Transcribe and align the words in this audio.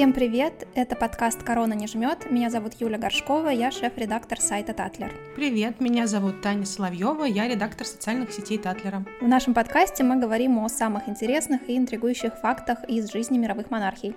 Всем 0.00 0.14
привет! 0.14 0.66
Это 0.74 0.96
подкаст 0.96 1.42
«Корона 1.42 1.74
не 1.74 1.86
жмет». 1.86 2.30
Меня 2.30 2.48
зовут 2.48 2.72
Юля 2.80 2.96
Горшкова, 2.96 3.50
я 3.50 3.70
шеф-редактор 3.70 4.40
сайта 4.40 4.72
Татлер. 4.72 5.12
Привет, 5.36 5.78
меня 5.78 6.06
зовут 6.06 6.40
Таня 6.40 6.64
Соловьева, 6.64 7.24
я 7.24 7.46
редактор 7.46 7.86
социальных 7.86 8.32
сетей 8.32 8.56
Татлера. 8.56 9.04
В 9.20 9.28
нашем 9.28 9.52
подкасте 9.52 10.02
мы 10.02 10.16
говорим 10.18 10.58
о 10.58 10.70
самых 10.70 11.06
интересных 11.06 11.68
и 11.68 11.76
интригующих 11.76 12.32
фактах 12.40 12.78
из 12.88 13.12
жизни 13.12 13.36
мировых 13.36 13.70
монархий. 13.70 14.16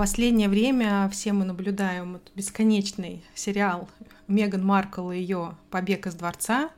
Последнее 0.00 0.48
время 0.48 1.10
все 1.12 1.34
мы 1.34 1.44
наблюдаем 1.44 2.14
вот 2.14 2.32
бесконечный 2.34 3.22
сериал 3.34 3.86
Меган 4.28 4.64
Маркл 4.64 5.10
и 5.10 5.18
ее 5.18 5.58
«Побег 5.68 6.06
из 6.06 6.14
дворца». 6.14 6.70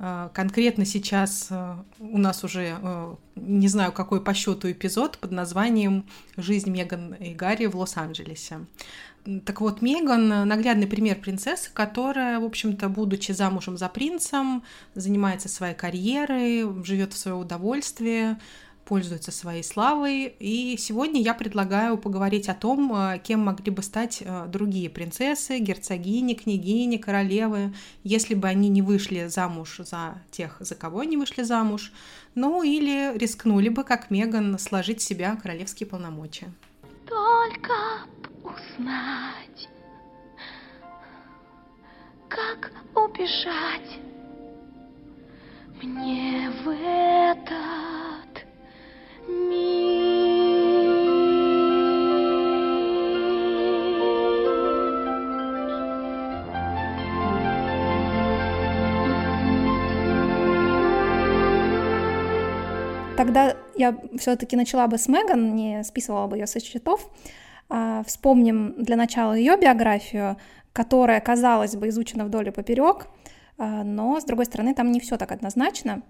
Э, 0.00 0.28
конкретно 0.34 0.84
сейчас 0.84 1.46
э, 1.50 1.76
у 2.00 2.18
нас 2.18 2.42
уже 2.42 2.76
э, 2.82 3.14
не 3.36 3.68
знаю 3.68 3.92
какой 3.92 4.20
по 4.20 4.34
счету 4.34 4.72
эпизод 4.72 5.18
под 5.18 5.30
названием 5.30 6.04
«Жизнь 6.36 6.68
Меган 6.68 7.14
и 7.14 7.32
Гарри 7.32 7.66
в 7.66 7.76
Лос-Анджелесе». 7.76 8.66
Так 9.44 9.60
вот, 9.60 9.80
Меган— 9.80 10.28
наглядный 10.48 10.88
пример 10.88 11.20
принцессы, 11.20 11.70
которая, 11.72 12.40
в 12.40 12.44
общем-то, 12.44 12.88
будучи 12.88 13.30
замужем 13.30 13.76
за 13.76 13.88
принцем, 13.88 14.64
занимается 14.96 15.48
своей 15.48 15.74
карьерой, 15.74 16.66
живет 16.82 17.12
в 17.12 17.18
свое 17.18 17.36
удовольствие, 17.36 18.38
пользуется 18.88 19.30
своей 19.30 19.62
славой. 19.62 20.34
И 20.40 20.76
сегодня 20.78 21.20
я 21.20 21.34
предлагаю 21.34 21.98
поговорить 21.98 22.48
о 22.48 22.54
том, 22.54 22.90
э, 22.94 23.18
кем 23.18 23.40
могли 23.40 23.70
бы 23.70 23.82
стать 23.82 24.22
э, 24.22 24.46
другие 24.48 24.88
принцессы, 24.88 25.58
герцогини, 25.58 26.32
княгини, 26.32 26.96
королевы, 26.96 27.74
если 28.02 28.34
бы 28.34 28.48
они 28.48 28.70
не 28.70 28.80
вышли 28.80 29.26
замуж 29.26 29.80
за 29.84 30.22
тех, 30.30 30.56
за 30.60 30.74
кого 30.74 31.00
они 31.00 31.18
вышли 31.18 31.42
замуж, 31.42 31.92
ну 32.34 32.62
или 32.62 33.16
рискнули 33.18 33.68
бы, 33.68 33.84
как 33.84 34.10
Меган, 34.10 34.58
сложить 34.58 35.00
в 35.00 35.04
себя 35.04 35.36
королевские 35.36 35.86
полномочия. 35.86 36.50
Только 37.06 37.74
узнать, 38.42 39.68
как 42.28 42.72
убежать 42.94 43.98
мне 45.82 46.50
в 46.64 46.68
этот 46.70 48.27
Тогда 63.18 63.56
я 63.76 63.98
все-таки 64.16 64.56
начала 64.56 64.86
бы 64.86 64.96
с 64.96 65.08
Меган, 65.08 65.56
не 65.56 65.82
списывала 65.82 66.28
бы 66.28 66.36
ее 66.38 66.46
со 66.46 66.60
счетов. 66.60 67.10
А, 67.68 68.04
вспомним 68.06 68.74
для 68.78 68.96
начала 68.96 69.32
ее 69.32 69.56
биографию, 69.56 70.36
которая, 70.72 71.20
казалось 71.20 71.74
бы, 71.74 71.88
изучена 71.88 72.24
вдоль 72.24 72.48
и 72.48 72.50
поперек, 72.52 73.08
а, 73.58 73.82
но, 73.82 74.20
с 74.20 74.24
другой 74.24 74.46
стороны, 74.46 74.72
там 74.72 74.92
не 74.92 75.00
все 75.00 75.16
так 75.16 75.32
однозначно. 75.32 76.02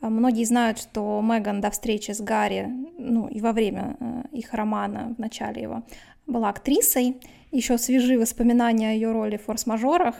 А, 0.00 0.08
многие 0.08 0.44
знают, 0.44 0.78
что 0.78 1.20
Меган 1.22 1.60
до 1.60 1.70
встречи 1.70 2.12
с 2.12 2.20
Гарри, 2.20 2.68
ну 2.98 3.28
и 3.28 3.40
во 3.40 3.52
время 3.52 3.96
э, 4.00 4.22
их 4.32 4.52
романа, 4.54 5.14
в 5.16 5.20
начале 5.20 5.62
его, 5.62 5.82
была 6.26 6.48
актрисой. 6.48 7.20
Еще 7.50 7.78
свежи 7.78 8.18
воспоминания 8.18 8.90
о 8.90 8.92
ее 8.92 9.12
роли 9.12 9.36
в 9.36 9.42
«Форс-мажорах», 9.42 10.14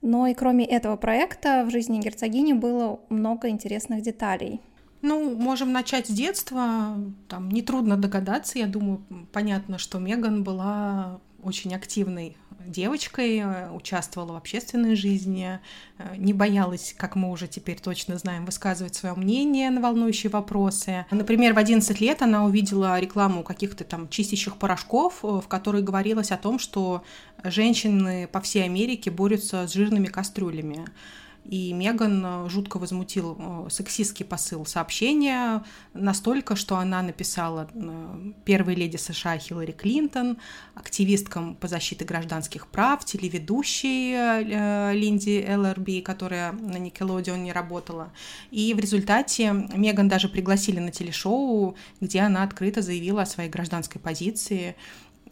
но 0.00 0.28
и 0.28 0.34
кроме 0.34 0.64
этого 0.64 0.96
проекта 0.96 1.64
в 1.66 1.70
жизни 1.70 1.98
герцогини 1.98 2.52
было 2.52 3.00
много 3.08 3.48
интересных 3.48 4.02
деталей. 4.02 4.60
Ну, 5.02 5.36
можем 5.36 5.72
начать 5.72 6.06
с 6.06 6.10
детства. 6.10 6.96
Там 7.28 7.50
нетрудно 7.50 7.96
догадаться. 7.96 8.58
Я 8.58 8.66
думаю, 8.66 9.02
понятно, 9.32 9.78
что 9.78 9.98
Меган 9.98 10.42
была 10.42 11.20
очень 11.42 11.74
активной 11.74 12.36
девочкой, 12.68 13.38
э, 13.38 13.70
участвовала 13.70 14.32
в 14.32 14.36
общественной 14.36 14.94
жизни, 14.94 15.58
э, 15.98 16.16
не 16.16 16.32
боялась, 16.32 16.94
как 16.96 17.16
мы 17.16 17.30
уже 17.30 17.48
теперь 17.48 17.80
точно 17.80 18.18
знаем, 18.18 18.44
высказывать 18.44 18.94
свое 18.94 19.14
мнение 19.14 19.70
на 19.70 19.80
волнующие 19.80 20.30
вопросы. 20.30 21.06
Например, 21.10 21.54
в 21.54 21.58
11 21.58 22.00
лет 22.00 22.22
она 22.22 22.44
увидела 22.44 22.98
рекламу 23.00 23.42
каких-то 23.42 23.84
там 23.84 24.08
чистящих 24.08 24.56
порошков, 24.56 25.20
э, 25.22 25.40
в 25.44 25.48
которой 25.48 25.82
говорилось 25.82 26.30
о 26.30 26.36
том, 26.36 26.58
что 26.58 27.02
женщины 27.42 28.28
по 28.30 28.40
всей 28.40 28.64
Америке 28.64 29.10
борются 29.10 29.66
с 29.66 29.72
жирными 29.72 30.06
кастрюлями. 30.06 30.84
И 31.44 31.72
Меган 31.72 32.22
э, 32.24 32.48
жутко 32.50 32.78
возмутил 32.78 33.36
э, 33.38 33.68
сексистский 33.70 34.26
посыл 34.26 34.66
сообщения 34.66 35.64
настолько, 35.94 36.56
что 36.56 36.76
она 36.76 37.00
написала 37.00 37.68
э, 37.72 38.32
первой 38.44 38.74
леди 38.74 38.98
США 38.98 39.38
Хиллари 39.38 39.72
Клинтон, 39.72 40.36
активисткам 40.74 41.54
по 41.54 41.66
защите 41.66 42.04
гражданских 42.04 42.66
прав, 42.66 43.04
телеведущей 43.04 44.92
Линди 44.92 45.46
ЛРБ, 45.48 46.04
которая 46.04 46.52
на 46.52 46.76
Никелодеоне 46.76 47.52
работала. 47.52 48.12
И 48.50 48.74
в 48.74 48.78
результате 48.78 49.52
Меган 49.52 50.08
даже 50.08 50.28
пригласили 50.28 50.80
на 50.80 50.90
телешоу, 50.90 51.76
где 52.00 52.20
она 52.20 52.42
открыто 52.42 52.82
заявила 52.82 53.22
о 53.22 53.26
своей 53.26 53.48
гражданской 53.48 54.00
позиции 54.00 54.76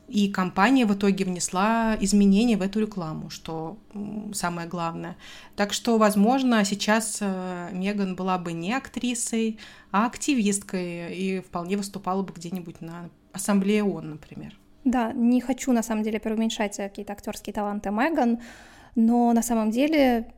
и 0.08 0.28
компания 0.28 0.86
в 0.86 0.94
итоге 0.94 1.24
внесла 1.24 1.96
изменения 2.00 2.56
в 2.56 2.62
эту 2.62 2.80
рекламу, 2.80 3.30
что 3.30 3.76
самое 4.32 4.68
главное. 4.68 5.16
Так 5.56 5.72
что, 5.72 5.98
возможно, 5.98 6.64
сейчас 6.64 7.18
э, 7.20 7.70
Меган 7.72 8.14
была 8.14 8.38
бы 8.38 8.52
не 8.52 8.72
актрисой, 8.72 9.58
а 9.90 10.06
активисткой 10.06 11.14
и 11.14 11.40
вполне 11.40 11.76
выступала 11.76 12.22
бы 12.22 12.32
где-нибудь 12.32 12.80
на 12.80 13.10
ассамблее 13.32 13.82
ООН, 13.82 14.10
например. 14.10 14.56
Да, 14.84 15.12
не 15.12 15.40
хочу 15.40 15.72
на 15.72 15.82
самом 15.82 16.04
деле 16.04 16.20
преуменьшать 16.20 16.76
какие-то 16.76 17.12
актерские 17.12 17.52
таланты 17.52 17.90
Меган, 17.90 18.40
но 18.94 19.32
на 19.32 19.42
самом 19.42 19.70
деле 19.70 20.32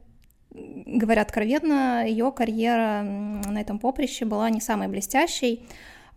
говоря 0.50 1.22
откровенно, 1.22 2.06
ее 2.06 2.32
карьера 2.32 3.02
на 3.02 3.60
этом 3.60 3.78
поприще 3.78 4.24
была 4.24 4.50
не 4.50 4.60
самой 4.60 4.88
блестящей. 4.88 5.66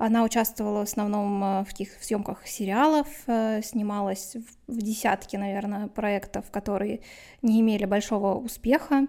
Она 0.02 0.24
участвовала 0.24 0.80
в 0.80 0.90
основном 0.90 1.44
э, 1.44 1.64
в 1.64 1.68
таких 1.68 1.90
съемках 2.02 2.48
сериалов, 2.48 3.08
э, 3.28 3.62
снималась 3.64 4.36
в 4.66 4.82
десятке, 4.82 5.38
наверное, 5.38 5.90
проектов, 5.90 6.46
которые 6.50 7.02
не 7.44 7.62
имели 7.62 7.86
большого 7.86 8.34
успеха. 8.34 9.06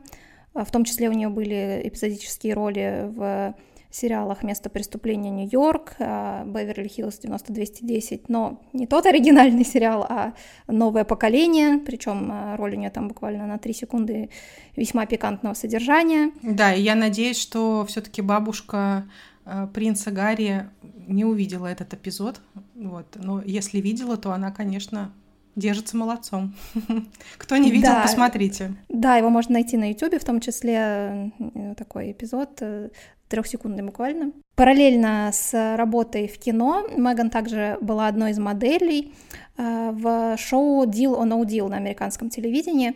В 0.52 0.70
том 0.70 0.84
числе 0.84 1.08
у 1.08 1.12
нее 1.12 1.30
были 1.30 1.80
эпизодические 1.84 2.52
роли 2.52 3.06
в 3.08 3.54
сериалах 3.90 4.42
«Место 4.42 4.68
преступления 4.68 5.30
Нью-Йорк», 5.30 5.94
э, 5.98 6.44
«Беверли-Хиллз 6.44 7.20
90210», 7.22 8.24
но 8.28 8.60
не 8.74 8.86
тот 8.86 9.06
оригинальный 9.06 9.64
сериал, 9.64 10.04
а 10.06 10.34
«Новое 10.66 11.04
поколение», 11.04 11.78
причем 11.78 12.54
роль 12.56 12.74
у 12.74 12.78
нее 12.78 12.90
там 12.90 13.08
буквально 13.08 13.46
на 13.46 13.56
три 13.56 13.72
секунды 13.72 14.28
весьма 14.76 15.06
пикантного 15.06 15.54
содержания. 15.54 16.32
Да, 16.42 16.74
и 16.74 16.82
я 16.82 16.94
надеюсь, 16.94 17.40
что 17.40 17.86
все 17.88 18.02
таки 18.02 18.20
бабушка 18.20 19.04
Э, 19.04 19.31
принца 19.72 20.10
Гарри 20.10 20.68
не 21.06 21.24
увидела 21.24 21.66
этот 21.66 21.94
эпизод, 21.94 22.40
вот. 22.74 23.06
Но 23.16 23.42
если 23.42 23.80
видела, 23.80 24.16
то 24.16 24.32
она, 24.32 24.50
конечно, 24.50 25.12
держится 25.56 25.96
молодцом. 25.96 26.54
Кто 27.38 27.56
не 27.56 27.70
видел, 27.70 27.90
да, 27.90 28.02
посмотрите. 28.02 28.74
Да, 28.88 29.16
его 29.16 29.30
можно 29.30 29.54
найти 29.54 29.76
на 29.76 29.90
YouTube, 29.90 30.20
в 30.20 30.24
том 30.24 30.40
числе 30.40 31.32
э, 31.38 31.74
такой 31.76 32.12
эпизод 32.12 32.58
э, 32.60 32.90
трехсекундный 33.28 33.82
буквально. 33.82 34.32
Параллельно 34.54 35.30
с 35.32 35.76
работой 35.76 36.28
в 36.28 36.38
кино 36.38 36.86
Меган 36.96 37.30
также 37.30 37.78
была 37.80 38.06
одной 38.06 38.32
из 38.32 38.38
моделей 38.38 39.14
в 39.56 40.36
шоу 40.38 40.86
Deal 40.86 41.18
or 41.18 41.26
No 41.26 41.44
Deal 41.44 41.68
на 41.68 41.76
американском 41.76 42.30
телевидении. 42.30 42.94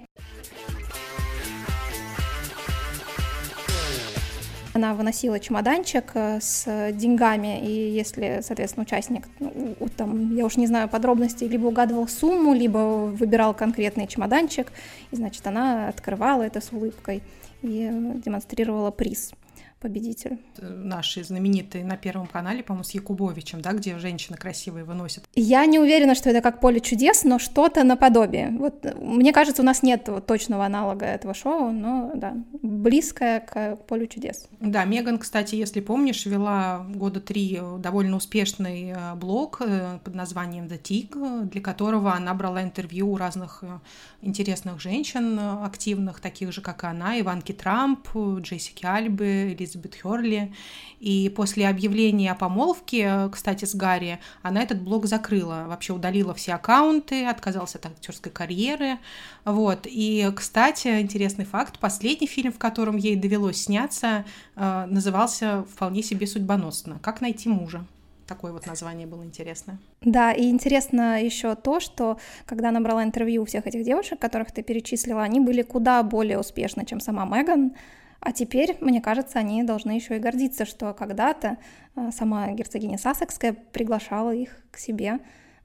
Она 4.77 4.93
выносила 4.93 5.41
чемоданчик 5.41 6.05
э, 6.13 6.39
с 6.39 6.93
деньгами, 6.93 7.67
и 7.67 7.91
если, 7.91 8.41
соответственно, 8.43 8.83
участник, 8.83 9.27
ну, 9.41 9.75
там, 9.97 10.37
я 10.37 10.45
уж 10.45 10.59
не 10.59 10.67
знаю 10.67 10.87
подробностей, 10.91 11.49
либо 11.49 11.67
угадывал 11.69 12.07
сумму, 12.07 12.53
либо 12.53 13.07
выбирал 13.07 13.55
конкретный 13.55 14.07
чемоданчик, 14.07 14.71
и, 15.11 15.17
значит, 15.17 15.47
она 15.47 15.89
открывала 15.89 16.43
это 16.43 16.61
с 16.61 16.73
улыбкой 16.73 17.23
и 17.63 17.91
демонстрировала 18.23 18.91
приз. 18.91 19.33
Победитель. 19.81 20.39
Наши 20.59 21.23
знаменитые 21.23 21.85
на 21.85 21.97
Первом 21.97 22.27
канале, 22.27 22.63
по-моему, 22.63 22.85
с 22.85 22.91
Якубовичем, 22.91 23.61
да, 23.61 23.73
где 23.73 23.99
женщины 23.99 24.37
красивые 24.37 24.85
выносят. 24.85 25.25
Я 25.35 25.67
не 25.67 25.79
уверена, 25.79 26.15
что 26.15 26.31
это 26.31 26.41
как 26.41 26.61
«Поле 26.61 26.81
чудес», 26.81 27.25
но 27.25 27.39
что-то 27.39 27.85
наподобие. 27.85 28.51
Вот, 28.59 28.87
мне 29.01 29.33
кажется, 29.33 29.63
у 29.63 29.65
нас 29.65 29.83
нет 29.83 30.09
вот 30.09 30.27
точного 30.27 30.65
аналога 30.65 31.05
этого 31.05 31.35
шоу, 31.35 31.71
но, 31.71 32.13
да, 32.15 32.35
близкое 32.63 33.41
к 33.41 33.77
«Полю 33.87 34.07
чудес». 34.07 34.49
Да, 34.61 34.85
Меган, 34.85 35.19
кстати, 35.19 35.55
если 35.55 35.81
помнишь, 35.81 36.25
вела 36.25 36.87
года 36.89 37.21
три 37.21 37.61
довольно 37.79 38.17
успешный 38.17 38.95
э, 38.97 39.15
блог 39.15 39.61
э, 39.61 39.99
под 40.03 40.15
названием 40.15 40.65
«The 40.65 40.81
Tig», 40.81 41.49
для 41.51 41.61
которого 41.61 42.15
она 42.15 42.33
брала 42.33 42.63
интервью 42.63 43.13
у 43.13 43.17
разных 43.19 43.59
э, 43.63 43.79
интересных 44.23 44.81
женщин 44.81 45.39
активных, 45.39 46.21
таких 46.21 46.53
же, 46.53 46.63
как 46.63 46.83
и 46.85 46.87
она, 46.87 47.21
Иванки 47.21 47.53
Трамп, 47.53 48.09
Джессики 48.41 48.85
Альбы, 48.87 49.55
Элизабет 49.57 49.66
Херли. 49.75 50.53
И 51.01 51.33
после 51.35 51.69
объявления 51.69 52.33
о 52.33 52.35
помолвке, 52.35 53.29
кстати, 53.31 53.65
с 53.65 53.75
Гарри, 53.75 54.19
она 54.43 54.63
этот 54.63 54.81
блог 54.81 55.07
закрыла, 55.07 55.65
вообще 55.69 55.93
удалила 55.93 56.35
все 56.35 56.55
аккаунты, 56.55 57.27
отказалась 57.27 57.75
от 57.75 57.87
актерской 57.87 58.33
карьеры. 58.33 58.99
Вот. 59.45 59.81
И, 59.85 60.31
кстати, 60.35 61.01
интересный 61.01 61.45
факт, 61.45 61.79
последний 61.79 62.27
фильм, 62.27 62.53
в 62.53 62.59
котором 62.59 62.97
ей 62.97 63.17
довелось 63.17 63.63
сняться, 63.63 64.25
э, 64.55 64.87
назывался 64.89 65.65
вполне 65.75 66.03
себе 66.03 66.27
судьбоносно 66.27 66.99
«Как 67.03 67.21
найти 67.21 67.49
мужа». 67.49 67.85
Такое 68.27 68.51
вот 68.51 68.67
название 68.67 69.07
было 69.07 69.25
интересное. 69.25 69.79
Да, 70.01 70.33
и 70.33 70.49
интересно 70.51 71.23
еще 71.23 71.55
то, 71.55 71.79
что 71.79 72.19
когда 72.45 72.71
она 72.71 72.81
брала 72.81 73.05
интервью 73.05 73.43
у 73.43 73.45
всех 73.45 73.67
этих 73.69 73.85
девушек, 73.85 74.19
которых 74.19 74.51
ты 74.51 74.63
перечислила, 74.63 75.23
они 75.23 75.39
были 75.39 75.63
куда 75.63 76.03
более 76.03 76.39
успешны, 76.41 76.85
чем 76.85 76.99
сама 76.99 77.25
Меган. 77.25 77.75
А 78.21 78.33
теперь, 78.33 78.77
мне 78.81 79.01
кажется, 79.01 79.39
они 79.39 79.63
должны 79.63 79.93
еще 79.93 80.17
и 80.17 80.21
гордиться, 80.21 80.65
что 80.65 80.93
когда-то 80.95 81.59
э, 81.95 82.11
сама 82.17 82.51
герцогиня 82.53 82.99
Сассекская 82.99 83.53
приглашала 83.53 84.35
их 84.35 84.57
к 84.71 84.79
себе 84.79 85.19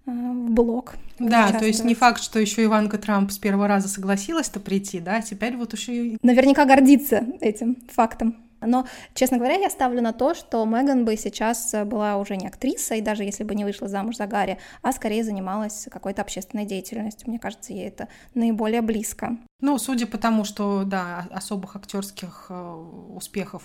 э, 0.05 0.11
в 0.11 0.51
блог. 0.51 0.95
Да, 1.19 1.51
то 1.51 1.65
есть 1.65 1.83
не 1.83 1.95
факт, 1.95 2.21
что 2.21 2.39
еще 2.39 2.63
Иванка 2.63 2.97
Трамп 2.97 3.31
с 3.31 3.37
первого 3.37 3.67
раза 3.67 3.87
согласилась-то 3.87 4.59
прийти, 4.59 4.99
да, 4.99 5.17
а 5.17 5.21
теперь 5.21 5.55
вот 5.55 5.73
уже... 5.73 6.17
Наверняка 6.21 6.65
гордится 6.65 7.25
этим 7.39 7.77
фактом. 7.89 8.35
Но, 8.61 8.85
честно 9.13 9.37
говоря, 9.37 9.55
я 9.55 9.69
ставлю 9.69 10.01
на 10.01 10.13
то, 10.13 10.33
что 10.33 10.63
Меган 10.65 11.05
бы 11.05 11.17
сейчас 11.17 11.75
была 11.85 12.17
уже 12.17 12.37
не 12.37 12.47
актрисой, 12.47 13.01
даже 13.01 13.23
если 13.23 13.43
бы 13.43 13.55
не 13.55 13.65
вышла 13.65 13.87
замуж 13.87 14.17
за 14.17 14.27
Гарри, 14.27 14.57
а 14.81 14.91
скорее 14.91 15.23
занималась 15.23 15.87
какой-то 15.91 16.21
общественной 16.21 16.65
деятельностью. 16.65 17.29
Мне 17.29 17.39
кажется, 17.39 17.73
ей 17.73 17.87
это 17.87 18.07
наиболее 18.33 18.81
близко. 18.81 19.37
Ну, 19.59 19.77
судя 19.77 20.07
по 20.07 20.17
тому, 20.17 20.43
что, 20.43 20.83
да, 20.83 21.27
особых 21.31 21.75
актерских 21.75 22.47
э, 22.49 22.73
успехов 23.13 23.63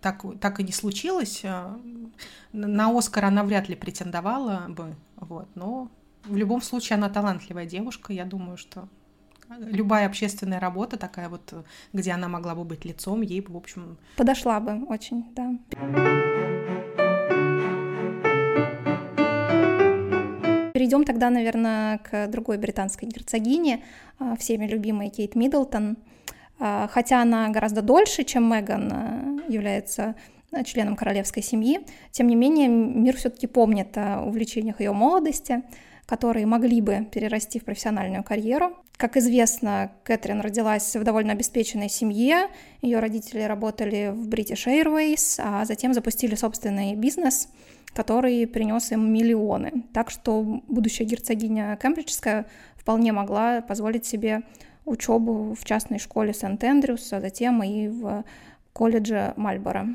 так, 0.00 0.24
так 0.40 0.60
и 0.60 0.64
не 0.64 0.72
случилось, 0.72 1.40
э, 1.44 1.76
на 2.52 2.98
Оскар 2.98 3.26
она 3.26 3.44
вряд 3.44 3.68
ли 3.68 3.74
претендовала 3.74 4.66
бы, 4.68 4.96
вот, 5.16 5.48
но 5.54 5.90
в 6.24 6.36
любом 6.36 6.62
случае 6.62 6.96
она 6.96 7.10
талантливая 7.10 7.66
девушка, 7.66 8.12
я 8.12 8.24
думаю, 8.24 8.56
что 8.56 8.88
любая 9.58 10.06
общественная 10.06 10.60
работа 10.60 10.96
такая 10.96 11.28
вот, 11.28 11.52
где 11.92 12.12
она 12.12 12.28
могла 12.28 12.54
бы 12.54 12.64
быть 12.64 12.84
лицом, 12.84 13.22
ей 13.22 13.40
бы, 13.40 13.52
в 13.54 13.56
общем... 13.56 13.98
Подошла 14.16 14.60
бы 14.60 14.84
очень, 14.86 15.24
да. 15.34 15.54
Перейдем 20.72 21.04
тогда, 21.04 21.30
наверное, 21.30 21.98
к 21.98 22.28
другой 22.28 22.58
британской 22.58 23.08
герцогине, 23.08 23.84
а, 24.18 24.36
всеми 24.36 24.66
любимой 24.66 25.10
Кейт 25.10 25.34
Миддлтон. 25.36 25.96
А, 26.58 26.88
хотя 26.90 27.22
она 27.22 27.48
гораздо 27.50 27.82
дольше, 27.82 28.24
чем 28.24 28.50
Меган, 28.52 28.90
а, 28.92 29.38
является 29.48 30.14
членом 30.64 30.96
королевской 30.96 31.42
семьи, 31.42 31.80
тем 32.10 32.26
не 32.26 32.34
менее 32.34 32.68
мир 32.68 33.16
все-таки 33.16 33.46
помнит 33.46 33.96
о 33.96 34.22
увлечениях 34.22 34.80
ее 34.80 34.92
молодости– 34.92 35.62
которые 36.06 36.46
могли 36.46 36.80
бы 36.80 37.06
перерасти 37.10 37.58
в 37.58 37.64
профессиональную 37.64 38.22
карьеру. 38.22 38.76
Как 38.96 39.16
известно, 39.16 39.92
Кэтрин 40.04 40.40
родилась 40.40 40.94
в 40.94 41.02
довольно 41.02 41.32
обеспеченной 41.32 41.88
семье. 41.88 42.48
Ее 42.82 42.98
родители 42.98 43.42
работали 43.42 44.10
в 44.12 44.28
British 44.28 44.66
Airways, 44.66 45.40
а 45.42 45.64
затем 45.64 45.94
запустили 45.94 46.34
собственный 46.34 46.94
бизнес, 46.94 47.48
который 47.94 48.46
принес 48.46 48.92
им 48.92 49.12
миллионы. 49.12 49.84
Так 49.92 50.10
что 50.10 50.62
будущая 50.68 51.06
герцогиня 51.06 51.76
Кембриджская 51.80 52.46
вполне 52.76 53.12
могла 53.12 53.60
позволить 53.60 54.04
себе 54.04 54.42
учебу 54.84 55.54
в 55.54 55.64
частной 55.64 55.98
школе 55.98 56.34
Сент-Эндрюс, 56.34 57.12
а 57.12 57.20
затем 57.20 57.62
и 57.62 57.88
в 57.88 58.24
колледже 58.72 59.34
Мальборо. 59.36 59.88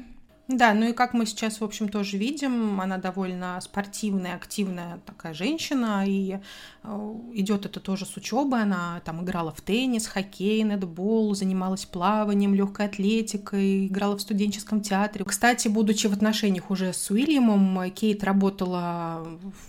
Да, 0.47 0.73
ну 0.73 0.87
и 0.87 0.93
как 0.93 1.13
мы 1.13 1.25
сейчас, 1.25 1.59
в 1.59 1.63
общем, 1.65 1.89
тоже 1.89 2.17
видим, 2.17 2.79
она 2.79 2.97
довольно 2.97 3.59
спортивная, 3.59 4.35
активная 4.35 5.01
такая 5.05 5.33
женщина, 5.33 6.05
и 6.07 6.39
э, 6.83 7.15
идет 7.33 7.65
это 7.65 7.81
тоже 7.81 8.05
с 8.05 8.15
учебы. 8.15 8.57
Она 8.57 9.01
там 9.03 9.25
играла 9.25 9.51
в 9.51 9.59
теннис, 9.59 10.07
хоккей, 10.07 10.61
нетбол, 10.63 11.35
занималась 11.35 11.85
плаванием, 11.85 12.55
легкой 12.55 12.85
атлетикой, 12.85 13.87
играла 13.87 14.15
в 14.15 14.21
студенческом 14.21 14.79
театре. 14.79 15.25
Кстати, 15.25 15.67
будучи 15.67 16.07
в 16.07 16.13
отношениях 16.13 16.71
уже 16.71 16.93
с 16.93 17.11
Уильямом, 17.11 17.91
Кейт 17.91 18.23
работала 18.23 19.27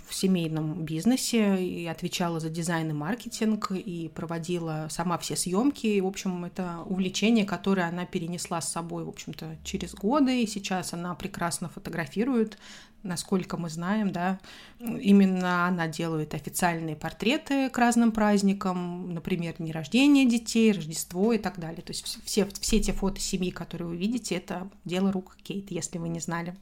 в 0.08 0.14
семейном 0.14 0.84
бизнесе 0.84 1.56
и 1.60 1.86
отвечала 1.86 2.38
за 2.38 2.50
дизайн 2.50 2.90
и 2.90 2.92
маркетинг, 2.92 3.72
и 3.72 4.12
проводила 4.14 4.86
сама 4.90 5.18
все 5.18 5.34
съемки. 5.34 5.88
И, 5.88 6.00
в 6.00 6.06
общем, 6.06 6.44
это 6.44 6.84
увлечение, 6.86 7.44
которое 7.44 7.88
она 7.88 8.06
перенесла 8.06 8.60
с 8.60 8.70
собой, 8.70 9.02
в 9.02 9.08
общем-то, 9.08 9.56
через 9.64 9.92
годы, 9.92 10.44
и 10.44 10.46
сейчас 10.46 10.67
сейчас 10.68 10.92
она 10.92 11.14
прекрасно 11.14 11.68
фотографирует, 11.68 12.58
насколько 13.02 13.56
мы 13.56 13.70
знаем, 13.70 14.12
да, 14.12 14.38
именно 14.78 15.66
она 15.66 15.88
делает 15.88 16.34
официальные 16.34 16.96
портреты 16.96 17.70
к 17.70 17.78
разным 17.78 18.12
праздникам, 18.12 19.14
например, 19.14 19.54
дни 19.58 19.72
рождения 19.72 20.26
детей, 20.26 20.72
Рождество 20.72 21.32
и 21.32 21.38
так 21.38 21.58
далее. 21.58 21.82
То 21.82 21.92
есть 21.92 22.04
все, 22.24 22.46
все 22.60 22.80
те 22.80 22.92
фото 22.92 23.20
семьи, 23.20 23.50
которые 23.50 23.88
вы 23.88 23.96
видите, 23.96 24.34
это 24.34 24.68
дело 24.84 25.10
рук 25.10 25.36
Кейт, 25.42 25.70
если 25.70 25.98
вы 25.98 26.08
не 26.08 26.20
знали. 26.20 26.54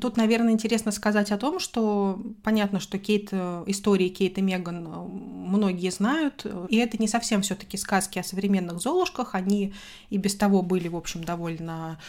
Тут, 0.00 0.16
наверное, 0.16 0.52
интересно 0.52 0.90
сказать 0.90 1.30
о 1.30 1.38
том, 1.38 1.60
что 1.60 2.20
понятно, 2.42 2.80
что 2.80 2.98
Кейт, 2.98 3.28
э, 3.30 3.62
истории 3.68 4.08
Кейт 4.08 4.36
и 4.36 4.42
Меган 4.42 4.84
э, 4.84 4.90
многие 4.90 5.90
знают, 5.92 6.44
и 6.68 6.76
это 6.76 6.98
не 6.98 7.06
совсем 7.06 7.42
все 7.42 7.54
таки 7.54 7.76
сказки 7.76 8.18
о 8.18 8.24
современных 8.24 8.80
Золушках, 8.80 9.36
они 9.36 9.74
и 10.10 10.18
без 10.18 10.34
того 10.34 10.62
были, 10.62 10.88
в 10.88 10.96
общем, 10.96 11.22
довольно 11.22 12.00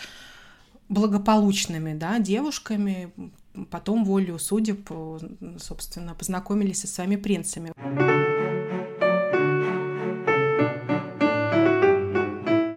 благополучными 0.90 1.94
да, 1.94 2.20
девушками, 2.20 3.12
потом 3.70 4.06
волю 4.06 4.40
судеб, 4.40 4.90
собственно, 5.58 6.14
познакомились 6.14 6.82
со 6.82 6.88
своими 6.88 7.16
принцами. 7.16 7.72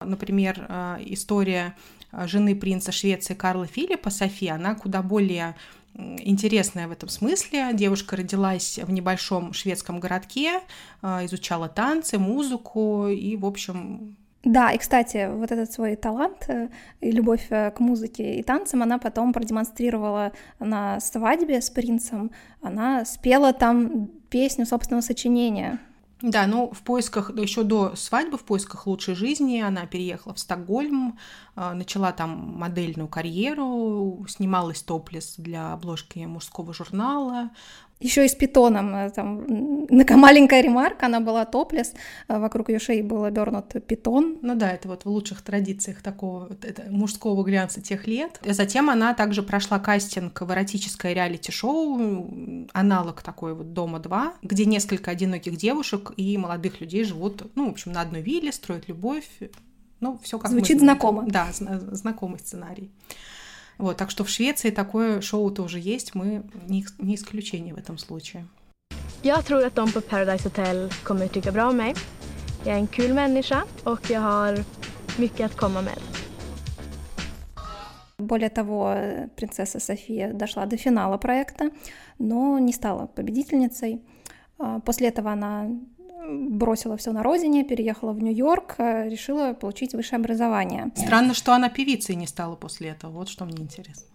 Например, 0.04 0.66
э, 0.68 0.96
история 1.06 1.76
жены 2.12 2.56
принца 2.56 2.92
Швеции 2.92 3.34
Карла 3.34 3.66
Филиппа, 3.66 4.10
Софи, 4.10 4.48
она 4.48 4.74
куда 4.74 5.02
более 5.02 5.54
интересная 5.94 6.88
в 6.88 6.92
этом 6.92 7.08
смысле. 7.08 7.70
Девушка 7.74 8.16
родилась 8.16 8.78
в 8.78 8.90
небольшом 8.90 9.52
шведском 9.52 10.00
городке, 10.00 10.60
э, 11.02 11.26
изучала 11.26 11.68
танцы, 11.68 12.18
музыку 12.18 13.08
и, 13.08 13.36
в 13.36 13.46
общем, 13.46 14.16
да, 14.42 14.72
и, 14.72 14.78
кстати, 14.78 15.28
вот 15.30 15.52
этот 15.52 15.70
свой 15.70 15.96
талант 15.96 16.46
э, 16.48 16.70
и 17.00 17.10
любовь 17.10 17.46
э, 17.50 17.70
к 17.72 17.80
музыке 17.80 18.36
и 18.36 18.42
танцам 18.42 18.82
она 18.82 18.98
потом 18.98 19.34
продемонстрировала 19.34 20.32
на 20.58 20.98
свадьбе 21.00 21.60
с 21.60 21.68
принцем. 21.68 22.30
Она 22.62 23.04
спела 23.04 23.52
там 23.52 24.06
песню 24.30 24.64
собственного 24.64 25.02
сочинения. 25.02 25.78
Да, 26.22 26.46
ну 26.46 26.70
в 26.70 26.82
поисках, 26.82 27.30
еще 27.36 27.64
до 27.64 27.96
свадьбы, 27.96 28.38
в 28.38 28.44
поисках 28.44 28.86
лучшей 28.86 29.14
жизни, 29.14 29.60
она 29.60 29.86
переехала 29.86 30.34
в 30.34 30.38
Стокгольм, 30.38 31.18
э, 31.56 31.72
начала 31.74 32.12
там 32.12 32.30
модельную 32.58 33.08
карьеру, 33.08 34.24
снималась 34.26 34.82
топлес 34.82 35.34
для 35.36 35.74
обложки 35.74 36.20
мужского 36.20 36.72
журнала, 36.72 37.50
еще 38.00 38.24
и 38.24 38.28
с 38.28 38.34
питоном. 38.34 38.94
Э, 38.94 39.10
там, 39.10 39.46
маленькая 39.88 40.62
ремарка, 40.62 41.06
она 41.06 41.20
была 41.20 41.44
топлес, 41.44 41.92
э, 42.28 42.38
вокруг 42.38 42.70
ее 42.70 42.78
шеи 42.78 43.02
был 43.02 43.24
обернут 43.24 43.74
питон. 43.86 44.38
Ну 44.42 44.54
да, 44.54 44.70
это 44.70 44.88
вот 44.88 45.04
в 45.04 45.08
лучших 45.08 45.42
традициях 45.42 46.02
такого 46.02 46.50
мужского 46.88 47.44
глянца 47.44 47.80
тех 47.80 48.06
лет. 48.06 48.40
Затем 48.44 48.90
она 48.90 49.14
также 49.14 49.42
прошла 49.42 49.78
кастинг 49.78 50.40
в 50.40 50.50
эротическое 50.50 51.12
реалити-шоу, 51.12 52.66
аналог 52.72 53.22
такой 53.22 53.54
вот 53.54 53.72
«Дома-2», 53.72 54.32
где 54.42 54.64
несколько 54.64 55.10
одиноких 55.10 55.56
девушек 55.56 56.12
и 56.16 56.36
молодых 56.38 56.80
людей 56.80 57.04
живут, 57.04 57.50
ну, 57.54 57.68
в 57.68 57.70
общем, 57.70 57.92
на 57.92 58.00
одной 58.00 58.22
вилле, 58.22 58.52
строят 58.52 58.88
любовь. 58.88 59.28
Ну, 60.00 60.18
все 60.22 60.38
как 60.38 60.50
Звучит 60.50 60.80
знакомо. 60.80 61.24
Да, 61.28 61.48
знакомый 61.52 62.38
сценарий. 62.38 62.90
Вот, 63.80 63.96
так 63.96 64.10
что 64.10 64.24
в 64.24 64.28
Швеции 64.28 64.70
такое 64.70 65.22
шоу 65.22 65.50
тоже 65.50 65.78
есть, 65.80 66.14
мы 66.14 66.42
не, 66.66 66.84
не 66.98 67.14
исключение 67.14 67.72
в 67.72 67.78
этом 67.78 67.96
случае. 67.96 68.46
Jag 69.22 69.44
tror 69.44 69.64
att 69.64 69.74
de 69.74 69.92
på 69.92 70.00
Paradise 70.00 70.44
Hotel 70.44 70.92
kommer 71.02 71.24
att 71.24 71.32
tycka 71.32 71.52
bra 71.52 71.68
om 71.68 71.76
mig. 71.76 71.94
Jag 72.64 72.74
är 72.74 72.78
en 72.78 72.86
kul 72.86 73.14
människa 73.14 73.64
och 73.84 74.10
jag 74.10 74.20
har 74.20 74.64
mycket 75.18 75.46
att 75.46 75.56
komma 75.56 75.82
med. 75.82 75.98
Более 78.18 78.50
того, 78.50 78.96
принцесса 79.36 79.80
София 79.80 80.32
дошла 80.32 80.66
до 80.66 80.76
финала 80.76 81.16
проекта, 81.18 81.70
но 82.18 82.58
не 82.58 82.72
стала 82.72 83.06
победительницей. 83.06 84.02
А, 84.58 84.80
после 84.80 85.08
этого 85.08 85.32
она 85.32 85.70
бросила 86.28 86.96
все 86.96 87.12
на 87.12 87.22
родине, 87.22 87.64
переехала 87.64 88.12
в 88.12 88.22
Нью-Йорк, 88.22 88.74
э, 88.78 89.08
решила 89.08 89.52
получить 89.52 89.94
высшее 89.94 90.18
образование. 90.18 90.90
Странно, 90.96 91.34
что 91.34 91.52
она 91.52 91.68
певицей 91.68 92.14
не 92.14 92.26
стала 92.26 92.56
после 92.56 92.90
этого. 92.90 93.12
Вот 93.12 93.28
что 93.28 93.44
мне 93.44 93.58
интересно. 93.58 94.06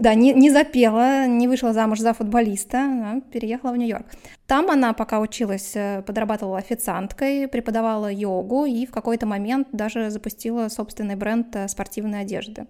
Да, 0.00 0.14
не, 0.14 0.32
не 0.32 0.50
запела, 0.50 1.26
не 1.26 1.48
вышла 1.48 1.72
замуж 1.72 1.98
за 1.98 2.12
футболиста, 2.12 3.22
переехала 3.32 3.72
в 3.72 3.76
Нью-Йорк. 3.76 4.06
Там 4.46 4.70
она, 4.70 4.92
пока 4.92 5.20
училась, 5.20 5.72
э, 5.74 6.02
подрабатывала 6.06 6.58
официанткой, 6.58 7.48
преподавала 7.48 8.10
йогу 8.10 8.66
и 8.66 8.86
в 8.86 8.90
какой-то 8.90 9.26
момент 9.26 9.68
даже 9.72 10.10
запустила 10.10 10.68
собственный 10.68 11.16
бренд 11.16 11.56
э, 11.56 11.68
спортивной 11.68 12.20
одежды. 12.20 12.66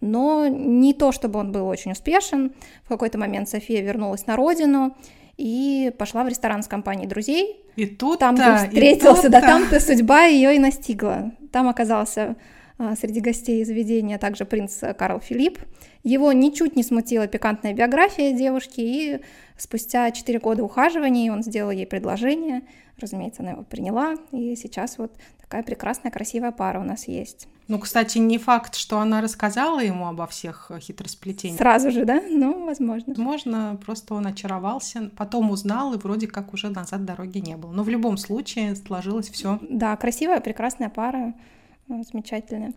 Но 0.00 0.46
не 0.46 0.92
то, 0.92 1.12
чтобы 1.12 1.38
он 1.38 1.52
был 1.52 1.66
очень 1.66 1.92
успешен. 1.92 2.52
В 2.84 2.88
какой-то 2.88 3.18
момент 3.18 3.48
София 3.48 3.80
вернулась 3.80 4.26
на 4.26 4.36
родину 4.36 4.96
и 5.36 5.92
пошла 5.98 6.24
в 6.24 6.28
ресторан 6.28 6.62
с 6.62 6.68
компанией 6.68 7.08
друзей. 7.08 7.63
И 7.76 7.86
тут 7.86 8.20
там 8.20 8.34
где 8.34 8.56
встретился, 8.56 9.28
да, 9.28 9.40
там-то 9.40 9.80
судьба 9.80 10.24
ее 10.24 10.56
и 10.56 10.58
настигла. 10.58 11.32
Там 11.52 11.68
оказался 11.68 12.36
а, 12.78 12.96
среди 12.96 13.20
гостей 13.20 13.64
заведения 13.64 14.18
также 14.18 14.44
принц 14.44 14.80
Карл 14.96 15.20
Филипп. 15.20 15.58
Его 16.02 16.32
ничуть 16.32 16.76
не 16.76 16.82
смутила 16.82 17.26
пикантная 17.26 17.72
биография 17.72 18.32
девушки, 18.32 18.80
и 18.80 19.20
спустя 19.56 20.10
4 20.10 20.38
года 20.38 20.62
ухаживаний 20.62 21.30
он 21.30 21.42
сделал 21.42 21.70
ей 21.70 21.86
предложение. 21.86 22.62
Разумеется, 22.98 23.42
она 23.42 23.52
его 23.52 23.62
приняла, 23.62 24.14
и 24.30 24.54
сейчас 24.54 24.98
вот 24.98 25.12
такая 25.44 25.62
прекрасная, 25.62 26.10
красивая 26.10 26.52
пара 26.52 26.80
у 26.80 26.84
нас 26.84 27.08
есть. 27.08 27.48
Ну, 27.66 27.78
кстати, 27.78 28.18
не 28.18 28.36
факт, 28.36 28.74
что 28.74 28.98
она 28.98 29.22
рассказала 29.22 29.80
ему 29.80 30.06
обо 30.06 30.26
всех 30.26 30.70
хитросплетениях. 30.80 31.58
Сразу 31.58 31.90
же, 31.90 32.04
да? 32.04 32.20
Ну, 32.28 32.66
возможно. 32.66 33.14
Возможно, 33.14 33.80
просто 33.84 34.14
он 34.14 34.26
очаровался, 34.26 35.10
потом 35.16 35.50
узнал, 35.50 35.94
и 35.94 35.98
вроде 35.98 36.26
как 36.26 36.52
уже 36.52 36.68
назад 36.68 37.06
дороги 37.06 37.38
не 37.38 37.56
было. 37.56 37.72
Но 37.72 37.82
в 37.82 37.88
любом 37.88 38.18
случае 38.18 38.76
сложилось 38.76 39.30
все. 39.30 39.58
Да, 39.62 39.96
красивая, 39.96 40.40
прекрасная 40.40 40.90
пара, 40.90 41.32
замечательная. 41.88 42.72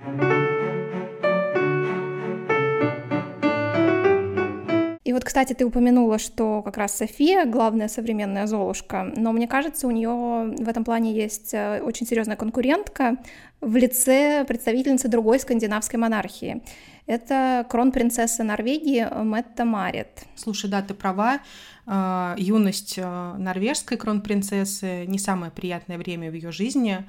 Вот, 5.18 5.24
кстати, 5.24 5.54
ты 5.54 5.66
упомянула, 5.66 6.20
что 6.20 6.62
как 6.62 6.78
раз 6.78 6.96
София 6.96 7.46
главная 7.46 7.88
современная 7.88 8.46
Золушка, 8.46 9.12
но 9.16 9.32
мне 9.32 9.48
кажется, 9.48 9.88
у 9.88 9.90
нее 9.90 10.54
в 10.60 10.70
этом 10.70 10.84
плане 10.84 11.12
есть 11.12 11.56
э, 11.56 11.82
очень 11.82 12.06
серьезная 12.06 12.36
конкурентка 12.36 13.16
в 13.60 13.76
лице 13.78 14.46
представительницы 14.48 15.08
другой 15.08 15.40
скандинавской 15.40 15.98
монархии. 15.98 16.62
Это 17.08 17.66
кронпринцесса 17.68 18.44
Норвегии 18.44 19.08
Мэтта 19.24 19.66
Марит. 19.66 20.28
Слушай, 20.36 20.70
да, 20.70 20.84
ты 20.84 20.94
права. 20.94 21.40
Э, 21.88 22.36
юность 22.38 23.00
э, 23.00 23.34
норвежской 23.40 23.98
кронпринцессы 23.98 25.08
не 25.08 25.18
самое 25.18 25.52
приятное 25.52 25.98
время 25.98 26.30
в 26.30 26.36
ее 26.36 26.52
жизни. 26.52 27.08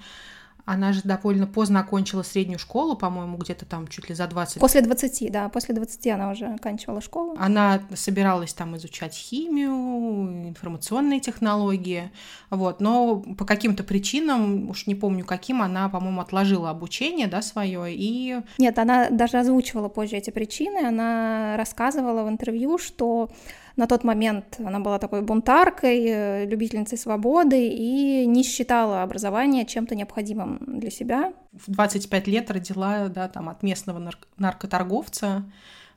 Она 0.71 0.93
же 0.93 1.01
довольно 1.03 1.47
поздно 1.47 1.81
окончила 1.81 2.23
среднюю 2.23 2.59
школу, 2.59 2.95
по-моему, 2.95 3.39
где-то 3.39 3.65
там 3.65 3.89
чуть 3.89 4.11
ли 4.11 4.15
за 4.15 4.27
20. 4.27 4.61
После 4.61 4.83
20, 4.83 5.33
да, 5.33 5.49
после 5.49 5.75
20 5.75 6.07
она 6.09 6.31
уже 6.31 6.45
оканчивала 6.45 7.01
школу. 7.01 7.37
Она 7.39 7.81
собиралась 7.95 8.53
там 8.53 8.77
изучать 8.77 9.15
химию, 9.15 10.47
информационные 10.47 11.21
технологии, 11.21 12.11
вот, 12.51 12.83
но 12.83 13.17
по 13.39 13.47
каким-то 13.47 13.83
причинам, 13.83 14.69
уж 14.69 14.87
не 14.87 14.95
помню 14.95 15.25
каким, 15.25 15.63
она, 15.63 15.89
по-моему, 15.89 16.21
отложила 16.21 16.69
обучение, 16.69 17.29
да, 17.29 17.41
свое 17.41 17.87
и... 17.89 18.37
Нет, 18.59 18.79
она 18.79 19.09
даже 19.09 19.39
озвучивала 19.39 19.89
позже 19.89 20.17
эти 20.17 20.29
причины, 20.29 20.87
она 20.87 21.55
рассказывала 21.57 22.25
в 22.25 22.29
интервью, 22.29 22.77
что 22.77 23.31
на 23.79 23.87
тот 23.87 24.05
момент 24.05 24.57
она 24.59 24.81
была 24.81 24.99
такой 24.99 25.23
бунтаркой, 25.23 26.05
э, 26.05 26.47
любительницей 26.47 26.99
свободы 26.99 27.69
и 27.69 28.27
не 28.27 28.43
считала 28.43 29.03
образование 29.03 29.65
чем-то 29.65 29.95
необходимым 29.95 30.59
для 30.81 30.91
себя. 30.91 31.33
В 31.53 31.71
25 31.71 32.27
лет 32.27 32.51
родила, 32.51 33.09
да, 33.09 33.29
там, 33.29 33.49
от 33.49 33.63
местного 33.63 34.01
нар- 34.01 34.19
наркоторговца, 34.37 35.45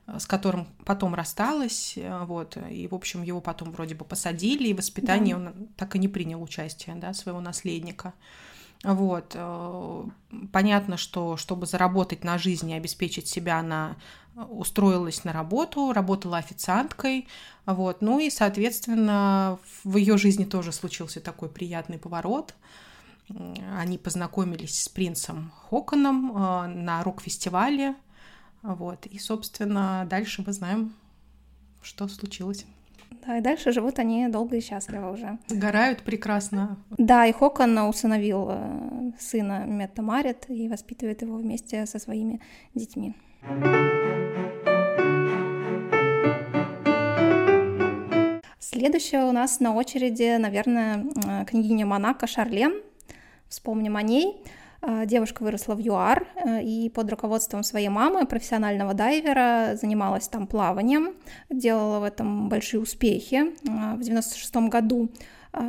э, 0.06 0.18
с 0.20 0.26
которым 0.26 0.68
потом 0.86 1.14
рассталась, 1.14 1.94
э, 1.96 2.24
вот, 2.24 2.56
и, 2.70 2.86
в 2.86 2.94
общем, 2.94 3.22
его 3.22 3.40
потом 3.40 3.72
вроде 3.72 3.96
бы 3.96 4.04
посадили, 4.04 4.68
и 4.68 4.74
в 4.74 4.76
воспитании 4.76 5.32
да. 5.32 5.38
он 5.38 5.68
так 5.76 5.96
и 5.96 5.98
не 5.98 6.06
принял 6.06 6.40
участие, 6.40 6.94
да, 6.94 7.12
своего 7.12 7.40
наследника. 7.40 8.14
Вот. 8.84 9.36
Понятно, 10.52 10.96
что 10.96 11.36
чтобы 11.36 11.66
заработать 11.66 12.24
на 12.24 12.36
жизнь 12.38 12.70
и 12.70 12.74
обеспечить 12.74 13.28
себя, 13.28 13.60
она 13.60 13.96
устроилась 14.34 15.24
на 15.24 15.32
работу, 15.32 15.92
работала 15.92 16.38
официанткой, 16.38 17.28
вот, 17.66 18.00
ну 18.00 18.18
и, 18.18 18.30
соответственно, 18.30 19.58
в 19.84 19.96
ее 19.96 20.16
жизни 20.16 20.44
тоже 20.44 20.72
случился 20.72 21.20
такой 21.20 21.48
приятный 21.48 21.98
поворот. 21.98 22.54
Они 23.76 23.98
познакомились 23.98 24.82
с 24.82 24.88
принцем 24.88 25.52
Хоконом 25.68 26.32
э, 26.34 26.66
на 26.66 27.02
рок-фестивале, 27.02 27.94
вот, 28.62 29.06
и, 29.06 29.18
собственно, 29.18 30.06
дальше 30.08 30.42
мы 30.46 30.52
знаем, 30.52 30.92
что 31.82 32.08
случилось. 32.08 32.66
Да, 33.24 33.38
и 33.38 33.40
дальше 33.40 33.72
живут 33.72 33.98
они 33.98 34.28
долго 34.28 34.56
и 34.56 34.60
счастливо 34.60 35.10
уже. 35.10 35.38
Загорают 35.46 36.02
прекрасно. 36.02 36.78
Да, 36.98 37.26
и 37.26 37.32
Хокон 37.32 37.78
усыновил 37.78 38.48
э, 38.50 39.12
сына 39.18 39.64
Метта 39.66 40.02
Марит 40.02 40.46
и 40.48 40.68
воспитывает 40.68 41.22
его 41.22 41.36
вместе 41.36 41.86
со 41.86 41.98
своими 41.98 42.40
детьми. 42.74 43.14
Следующая 48.58 49.24
у 49.24 49.32
нас 49.32 49.60
на 49.60 49.74
очереди, 49.74 50.36
наверное, 50.38 51.06
княгиня 51.46 51.86
Монако 51.86 52.26
Шарлен. 52.26 52.74
Вспомним 53.48 53.96
о 53.96 54.02
ней. 54.02 54.42
А, 54.84 55.06
девушка 55.06 55.44
выросла 55.44 55.74
в 55.76 55.80
ЮАР 55.80 56.26
э, 56.34 56.62
и 56.64 56.90
под 56.90 57.08
руководством 57.08 57.62
своей 57.62 57.88
мамы, 57.88 58.26
профессионального 58.26 58.94
дайвера, 58.94 59.76
занималась 59.80 60.26
там 60.26 60.48
плаванием, 60.48 61.14
делала 61.48 62.00
в 62.00 62.02
этом 62.04 62.48
большие 62.48 62.80
успехи. 62.80 63.54
А, 63.68 63.94
в 63.94 64.00
96 64.00 64.56
году 64.68 65.08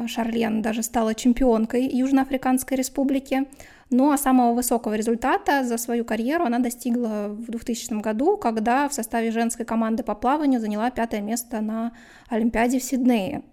Шарлен 0.08 0.62
даже 0.62 0.82
стала 0.82 1.14
чемпионкой 1.14 1.86
Южноафриканской 1.88 2.78
республики. 2.78 3.46
Ну 3.90 4.12
а 4.12 4.18
самого 4.18 4.56
высокого 4.56 4.96
результата 4.96 5.64
за 5.64 5.78
свою 5.78 6.06
карьеру 6.06 6.46
она 6.46 6.58
достигла 6.58 7.28
в 7.28 7.52
2000 7.52 8.02
году, 8.02 8.38
когда 8.38 8.90
в 8.90 8.94
составе 8.94 9.30
женской 9.30 9.66
команды 9.66 10.02
по 10.02 10.16
плаванию 10.16 10.60
заняла 10.60 10.90
пятое 10.90 11.22
место 11.22 11.62
на 11.62 11.92
Олимпиаде 12.30 12.80
в 12.80 12.84
Сиднее. 12.84 13.44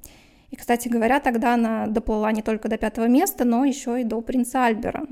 И, 0.51 0.57
кстати 0.57 0.89
говоря, 0.89 1.21
тогда 1.21 1.55
она 1.55 1.87
доплыла 1.87 2.33
не 2.33 2.43
только 2.43 2.69
до 2.69 2.77
пятого 2.77 3.07
места, 3.07 3.45
но 3.45 3.65
еще 3.65 4.01
и 4.01 4.05
до 4.05 4.21
принца 4.21 4.65
Альбера. 4.65 5.07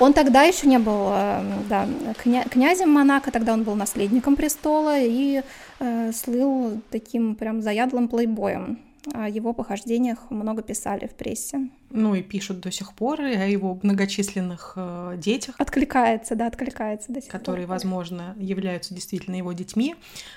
Он 0.00 0.12
тогда 0.12 0.42
еще 0.42 0.68
не 0.68 0.78
был 0.78 1.08
э, 1.10 1.42
да, 1.68 1.88
кня 2.22 2.44
князем 2.44 2.90
Монако, 2.90 3.32
тогда 3.32 3.52
он 3.52 3.64
был 3.64 3.74
наследником 3.74 4.36
престола 4.36 4.96
и 4.96 5.42
э, 5.80 6.12
слыл 6.12 6.80
таким 6.90 7.34
прям 7.34 7.62
заядлым 7.62 8.06
плейбоем. 8.06 8.78
О 9.12 9.28
его 9.28 9.52
похождениях 9.52 10.30
много 10.30 10.62
писали 10.62 11.08
в 11.08 11.14
прессе. 11.14 11.68
Ну 11.90 12.14
и 12.14 12.22
пишут 12.22 12.60
до 12.60 12.70
сих 12.70 12.92
пор 12.92 13.20
о 13.20 13.46
его 13.46 13.78
многочисленных 13.82 14.74
э, 14.76 15.14
детях. 15.16 15.54
Откликается, 15.58 16.34
да, 16.34 16.46
откликается 16.46 17.12
до 17.12 17.22
сих 17.22 17.30
которые, 17.30 17.66
пор. 17.66 17.76
возможно, 17.76 18.34
являются 18.38 18.94
действительно 18.94 19.36
его 19.36 19.52
детьми. 19.52 19.96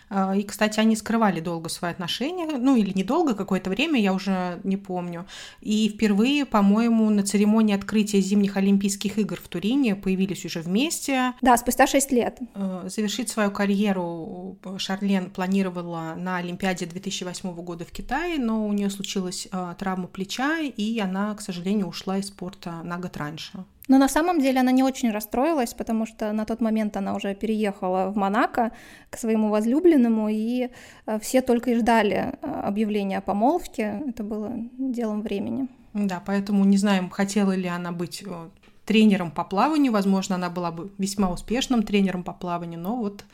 Э, 0.09 0.33
и, 0.37 0.43
кстати, 0.43 0.79
они 0.79 0.95
скрывали 0.95 1.41
долго 1.41 1.69
свои 1.69 1.91
отношения, 1.91 2.45
ну 2.45 2.75
или 2.75 2.91
недолго, 2.97 3.35
какое-то 3.35 3.69
время, 3.69 3.99
я 3.99 4.13
уже 4.13 4.59
не 4.63 4.77
помню. 4.77 5.25
И 5.59 5.89
впервые, 5.89 6.45
по-моему, 6.45 7.09
на 7.09 7.23
церемонии 7.23 7.75
открытия 7.75 8.21
зимних 8.21 8.55
Олимпийских 8.55 9.17
игр 9.17 9.37
в 9.41 9.47
Турине 9.47 9.95
появились 9.95 10.45
уже 10.45 10.61
вместе. 10.61 11.33
Да, 11.41 11.57
спустя 11.57 11.85
шесть 11.85 12.11
лет. 12.11 12.39
Э, 12.55 12.87
завершить 12.87 13.29
свою 13.29 13.51
карьеру 13.51 14.57
Шарлен 14.77 15.29
планировала 15.29 16.15
на 16.15 16.37
Олимпиаде 16.37 16.85
2008 16.85 17.53
года 17.55 17.83
в 17.83 17.91
Китае, 17.91 18.39
но 18.39 18.65
у 18.65 18.73
нее 18.73 18.89
случилась 18.89 19.47
э, 19.51 19.75
травма 19.77 20.07
плеча, 20.07 20.59
и 20.59 20.99
она, 20.99 21.35
к 21.41 21.43
сожалению, 21.43 21.87
ушла 21.87 22.17
из 22.17 22.27
спорта 22.27 22.81
на 22.83 22.97
год 22.97 23.17
раньше. 23.17 23.65
Но 23.87 23.97
на 23.97 24.07
самом 24.07 24.39
деле 24.39 24.59
она 24.59 24.71
не 24.71 24.83
очень 24.83 25.11
расстроилась, 25.11 25.73
потому 25.73 26.05
что 26.05 26.31
на 26.31 26.45
тот 26.45 26.61
момент 26.61 26.95
она 26.97 27.15
уже 27.15 27.35
переехала 27.35 28.09
в 28.09 28.15
Монако 28.15 28.71
к 29.09 29.17
своему 29.17 29.49
возлюбленному, 29.49 30.29
и 30.29 30.69
э, 31.05 31.19
все 31.19 31.41
только 31.41 31.71
и 31.71 31.75
ждали 31.75 32.33
э, 32.41 32.61
объявления 32.63 33.17
о 33.17 33.21
помолвке. 33.21 34.01
Это 34.07 34.23
было 34.23 34.53
делом 34.77 35.21
времени. 35.21 35.67
Да, 35.93 36.21
поэтому 36.25 36.63
не 36.63 36.77
знаем, 36.77 37.09
хотела 37.09 37.53
ли 37.53 37.67
она 37.67 37.91
быть 37.91 38.23
э, 38.25 38.49
тренером 38.85 39.31
по 39.31 39.43
плаванию. 39.43 39.91
Возможно, 39.91 40.35
она 40.35 40.49
была 40.49 40.71
бы 40.71 40.91
весьма 40.97 41.29
успешным 41.31 41.83
тренером 41.83 42.23
по 42.23 42.33
плаванию, 42.33 42.79
но 42.79 42.95
вот 42.95 43.25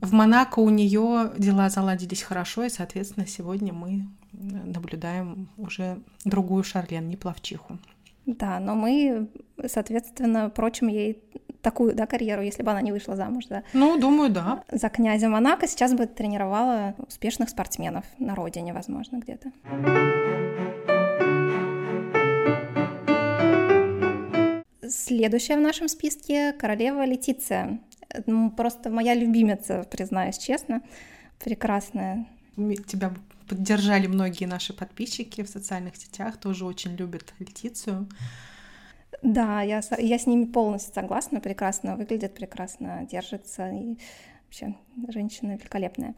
в 0.00 0.12
Монако 0.12 0.60
у 0.60 0.70
нее 0.70 1.32
дела 1.38 1.70
заладились 1.70 2.22
хорошо, 2.22 2.64
и, 2.64 2.68
соответственно, 2.68 3.26
сегодня 3.26 3.72
мы 3.72 4.06
наблюдаем 4.32 5.48
уже 5.56 6.00
другую 6.24 6.64
Шарлен, 6.64 7.08
не 7.08 7.16
плавчиху. 7.16 7.78
Да, 8.26 8.60
но 8.60 8.74
мы, 8.74 9.28
соответственно, 9.66 10.50
прочим 10.50 10.88
ей 10.88 11.22
такую, 11.62 11.94
да, 11.94 12.06
карьеру, 12.06 12.42
если 12.42 12.62
бы 12.62 12.70
она 12.70 12.82
не 12.82 12.92
вышла 12.92 13.16
замуж, 13.16 13.46
да. 13.48 13.62
Ну, 13.72 13.98
думаю, 13.98 14.30
да. 14.30 14.64
За 14.70 14.88
князя 14.88 15.28
Монако 15.28 15.66
сейчас 15.66 15.94
бы 15.94 16.06
тренировала 16.06 16.94
успешных 17.06 17.48
спортсменов 17.48 18.04
на 18.18 18.34
родине, 18.34 18.72
возможно, 18.72 19.18
где-то. 19.18 19.50
Следующая 24.86 25.56
в 25.56 25.60
нашем 25.60 25.88
списке 25.88 26.52
королева 26.52 27.04
Летиция. 27.04 27.80
Ну, 28.26 28.50
просто 28.50 28.90
моя 28.90 29.14
любимица, 29.14 29.86
признаюсь 29.90 30.38
честно. 30.38 30.82
Прекрасная. 31.42 32.26
Тебя 32.86 33.12
поддержали 33.48 34.06
многие 34.06 34.44
наши 34.44 34.72
подписчики 34.72 35.42
в 35.42 35.48
социальных 35.48 35.96
сетях, 35.96 36.38
тоже 36.38 36.64
очень 36.64 36.96
любят 36.96 37.32
Летицию. 37.38 38.08
Да, 39.22 39.62
я, 39.62 39.80
я 39.98 40.18
с 40.18 40.26
ними 40.26 40.44
полностью 40.44 40.94
согласна, 40.94 41.40
прекрасно 41.40 41.96
выглядит, 41.96 42.34
прекрасно 42.34 43.06
держится, 43.10 43.68
и 43.70 43.96
вообще 44.44 44.74
женщина 45.12 45.52
великолепная. 45.52 46.14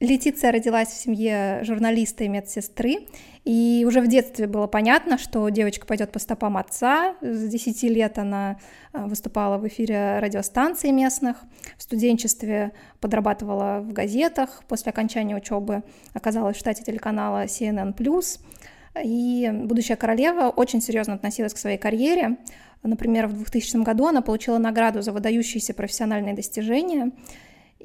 Летиция 0.00 0.50
родилась 0.50 0.88
в 0.88 1.00
семье 1.00 1.60
журналиста 1.62 2.24
и 2.24 2.28
медсестры, 2.28 3.06
и 3.44 3.84
уже 3.86 4.00
в 4.00 4.08
детстве 4.08 4.48
было 4.48 4.66
понятно, 4.66 5.16
что 5.16 5.48
девочка 5.48 5.86
пойдет 5.86 6.10
по 6.10 6.18
стопам 6.18 6.56
отца. 6.56 7.14
С 7.20 7.48
10 7.48 7.82
лет 7.84 8.18
она 8.18 8.58
а, 8.92 9.06
выступала 9.06 9.58
в 9.58 9.68
эфире 9.68 10.18
радиостанций 10.18 10.90
местных, 10.90 11.36
в 11.76 11.82
студенчестве 11.82 12.72
подрабатывала 13.00 13.80
в 13.80 13.92
газетах, 13.92 14.64
после 14.66 14.90
окончания 14.90 15.36
учебы 15.36 15.84
оказалась 16.14 16.56
в 16.56 16.60
штате 16.60 16.82
телеканала 16.82 17.44
CNN+. 17.44 17.94
И 19.02 19.50
будущая 19.52 19.96
королева 19.96 20.50
очень 20.50 20.82
серьезно 20.82 21.14
относилась 21.14 21.54
к 21.54 21.58
своей 21.58 21.78
карьере. 21.78 22.38
Например, 22.82 23.26
в 23.26 23.34
2000 23.34 23.82
году 23.84 24.06
она 24.06 24.20
получила 24.20 24.58
награду 24.58 25.02
за 25.02 25.12
выдающиеся 25.12 25.74
профессиональные 25.74 26.34
достижения. 26.34 27.12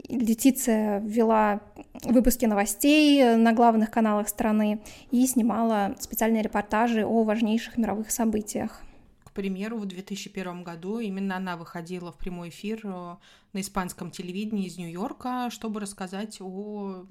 Летиция 0.09 0.99
вела 0.99 1.61
выпуски 2.03 2.45
новостей 2.45 3.35
на 3.35 3.53
главных 3.53 3.91
каналах 3.91 4.29
страны 4.29 4.81
и 5.11 5.25
снимала 5.25 5.95
специальные 5.99 6.43
репортажи 6.43 7.05
о 7.05 7.23
важнейших 7.23 7.77
мировых 7.77 8.11
событиях. 8.11 8.81
К 9.23 9.31
примеру, 9.31 9.77
в 9.77 9.85
2001 9.85 10.63
году 10.63 10.99
именно 10.99 11.37
она 11.37 11.57
выходила 11.57 12.11
в 12.11 12.17
прямой 12.17 12.49
эфир 12.49 12.81
э, 12.83 13.15
на 13.53 13.61
испанском 13.61 14.09
телевидении 14.09 14.65
из 14.65 14.77
Нью-Йорка, 14.77 15.49
чтобы 15.51 15.79
рассказать 15.79 16.41
о 16.41 17.05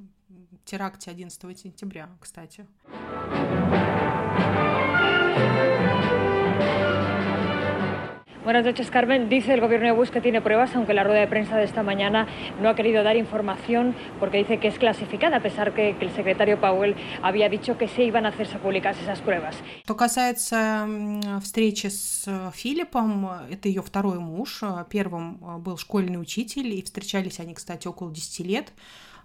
теракте 0.65 1.11
11 1.11 1.59
сентября, 1.59 2.09
кстати. 2.21 2.67
Buenas 8.46 8.66
noches, 8.66 8.90
Carmen. 8.90 9.30
Dice 9.30 9.54
el 9.54 9.62
gobierno 9.62 9.88
de 9.88 9.94
Bush 9.94 10.10
que 10.10 10.20
tiene 10.20 10.42
pruebas, 10.42 10.76
aunque 10.76 10.94
la 10.94 11.04
rueda 11.04 11.20
de 11.20 11.28
prensa 11.28 11.58
de 11.58 11.64
esta 11.64 11.84
mañana 11.84 12.28
no 12.62 12.70
ha 12.70 12.76
querido 12.76 13.04
dar 13.04 13.16
información 13.16 13.96
porque 14.20 14.40
dice 14.40 14.60
que 14.60 14.68
es 14.68 14.80
clasificada, 14.80 15.38
a 15.38 15.42
pesar 15.42 15.74
que, 15.74 15.96
que 15.98 16.06
el 16.06 16.12
secretario 16.12 16.60
Powell 16.60 16.96
había 17.22 17.50
dicho 17.50 17.78
que 17.78 17.88
se 17.88 18.04
iban 18.04 18.26
a 18.26 18.30
hacerse 18.30 18.58
públicas 18.58 18.98
esas 19.00 19.22
pruebas. 19.22 19.56
Что 19.84 19.96
касается 19.96 20.88
встречи 21.42 21.88
с 21.88 22.28
Филиппом, 22.54 23.30
это 23.50 23.68
ее 23.68 23.82
второй 23.82 24.20
муж. 24.20 24.64
Первым 24.90 25.38
был 25.62 25.78
школьный 25.78 26.20
учитель, 26.20 26.74
и 26.74 26.82
встречались 26.82 27.40
они, 27.40 27.54
кстати, 27.54 27.88
около 27.88 28.12
10 28.12 28.40
лет. 28.48 28.74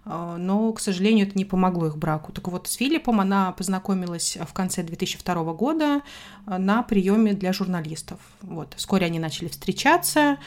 А, 0.04 0.36
но, 0.36 0.72
к 0.72 0.80
сожалению, 0.80 1.26
это 1.26 1.38
не 1.38 1.44
помогло 1.44 1.86
их 1.86 1.96
браку. 1.96 2.32
Так 2.32 2.48
вот, 2.48 2.66
с 2.66 2.74
Филиппом 2.74 3.20
она 3.20 3.52
познакомилась 3.52 4.36
в 4.36 4.52
конце 4.52 4.82
2002 4.82 5.52
года 5.54 6.02
а, 6.46 6.58
на 6.58 6.82
приеме 6.82 7.34
для 7.34 7.52
журналистов. 7.52 8.18
Вот. 8.42 8.74
Вскоре 8.76 9.06
они 9.06 9.18
начали 9.18 9.48
встречаться, 9.48 10.38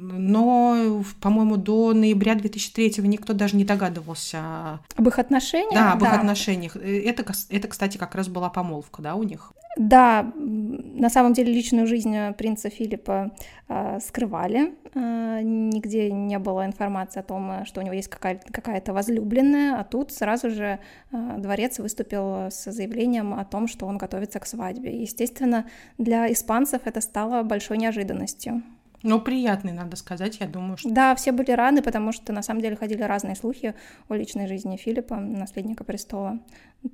но, 0.00 1.02
по-моему, 1.20 1.56
до 1.56 1.92
ноября 1.92 2.34
2003 2.34 2.94
никто 3.06 3.32
даже 3.32 3.56
не 3.56 3.64
догадывался. 3.64 4.80
Об 4.96 5.08
их 5.08 5.18
отношениях? 5.18 5.74
Да, 5.74 5.92
об 5.92 6.00
да. 6.00 6.06
их 6.06 6.14
отношениях. 6.14 6.76
Э, 6.76 7.02
это, 7.02 7.24
это, 7.50 7.68
кстати, 7.68 7.98
как 7.98 8.14
раз 8.14 8.28
была 8.28 8.48
помолвка, 8.48 9.02
да, 9.02 9.14
у 9.14 9.22
них? 9.22 9.52
Да, 9.76 10.32
на 10.34 11.08
самом 11.10 11.32
деле 11.32 11.52
личную 11.52 11.86
жизнь 11.86 12.14
э, 12.14 12.32
принца 12.32 12.70
Филиппа 12.70 13.30
э, 13.68 13.98
скрывали. 14.00 14.74
Э, 14.94 15.40
нигде 15.42 16.10
не 16.10 16.38
было 16.38 16.66
информации 16.66 17.20
о 17.20 17.22
том, 17.22 17.50
э, 17.50 17.64
что 17.66 17.80
у 17.80 17.84
него 17.84 17.94
есть 17.94 18.08
какая- 18.08 18.40
какая-то 18.50 18.92
возлюбленная, 18.92 19.78
а 19.78 19.84
тут 19.84 20.12
сразу 20.12 20.50
же 20.50 20.80
э, 21.12 21.34
дворец 21.38 21.78
выступил 21.78 22.48
с 22.50 22.70
заявлением 22.70 23.34
о 23.34 23.44
том, 23.44 23.68
что 23.68 23.86
он 23.86 23.98
готовится 23.98 24.40
к 24.40 24.46
свадьбе. 24.46 25.00
Естественно, 25.02 25.66
для 25.98 26.30
испанцев 26.32 26.82
это 26.84 27.00
стало 27.00 27.42
большой 27.42 27.78
неожиданностью. 27.78 28.62
Ну, 29.02 29.20
приятный, 29.20 29.72
надо 29.72 29.96
сказать, 29.96 30.38
я 30.40 30.46
думаю, 30.46 30.76
что... 30.76 30.90
Да, 30.90 31.14
все 31.14 31.32
были 31.32 31.52
рады, 31.52 31.82
потому 31.82 32.12
что 32.12 32.32
на 32.32 32.42
самом 32.42 32.60
деле 32.60 32.76
ходили 32.76 33.02
разные 33.02 33.34
слухи 33.34 33.74
о 34.08 34.14
личной 34.14 34.46
жизни 34.46 34.76
Филиппа, 34.76 35.16
наследника 35.16 35.84
престола. 35.84 36.38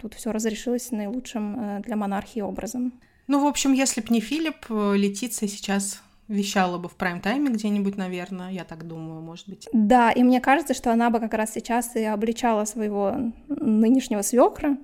Тут 0.01 0.15
все 0.15 0.31
разрешилось 0.31 0.91
наилучшим 0.93 1.59
э, 1.59 1.81
для 1.81 1.97
монархии 1.97 2.41
образом. 2.41 2.93
Ну, 3.27 3.43
в 3.43 3.47
общем, 3.47 3.73
если 3.73 4.01
б 4.01 4.07
не 4.11 4.21
Филипп, 4.21 4.67
э, 4.71 4.97
Летиция 4.97 5.49
сейчас 5.49 6.03
вещала 6.29 6.79
бы 6.79 6.89
в 6.89 6.97
прайм-тайме 6.97 7.51
где-нибудь, 7.51 7.97
наверное, 7.97 8.51
я 8.51 8.65
так 8.65 8.87
думаю, 8.87 9.21
может 9.21 9.49
быть. 9.49 9.69
Да, 9.73 10.11
и 10.11 10.23
мне 10.23 10.41
кажется, 10.41 10.75
что 10.75 10.93
она 10.93 11.11
бы 11.11 11.21
как 11.21 11.35
раз 11.35 11.53
сейчас 11.53 11.95
и 11.97 12.05
обличала 12.05 12.65
своего 12.65 13.33
нынешнего 13.49 14.23
свекра, 14.23 14.77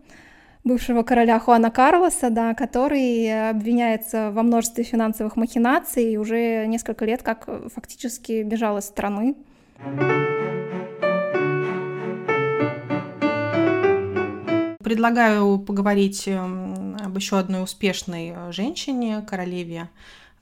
бывшего 0.64 1.02
короля 1.02 1.38
Хуана 1.38 1.70
Карлоса, 1.70 2.30
да, 2.30 2.54
который 2.54 3.50
обвиняется 3.50 4.30
во 4.30 4.42
множестве 4.42 4.84
финансовых 4.84 5.36
махинаций 5.36 6.12
и 6.12 6.16
уже 6.16 6.66
несколько 6.66 7.04
лет 7.04 7.22
как 7.22 7.48
фактически 7.74 8.42
бежал 8.42 8.78
из 8.78 8.84
страны. 8.84 9.34
Предлагаю 14.82 15.58
поговорить 15.58 16.24
эм, 16.26 16.96
об 17.02 17.16
еще 17.16 17.38
одной 17.38 17.62
успешной 17.62 18.34
женщине, 18.50 19.24
королеве 19.26 19.88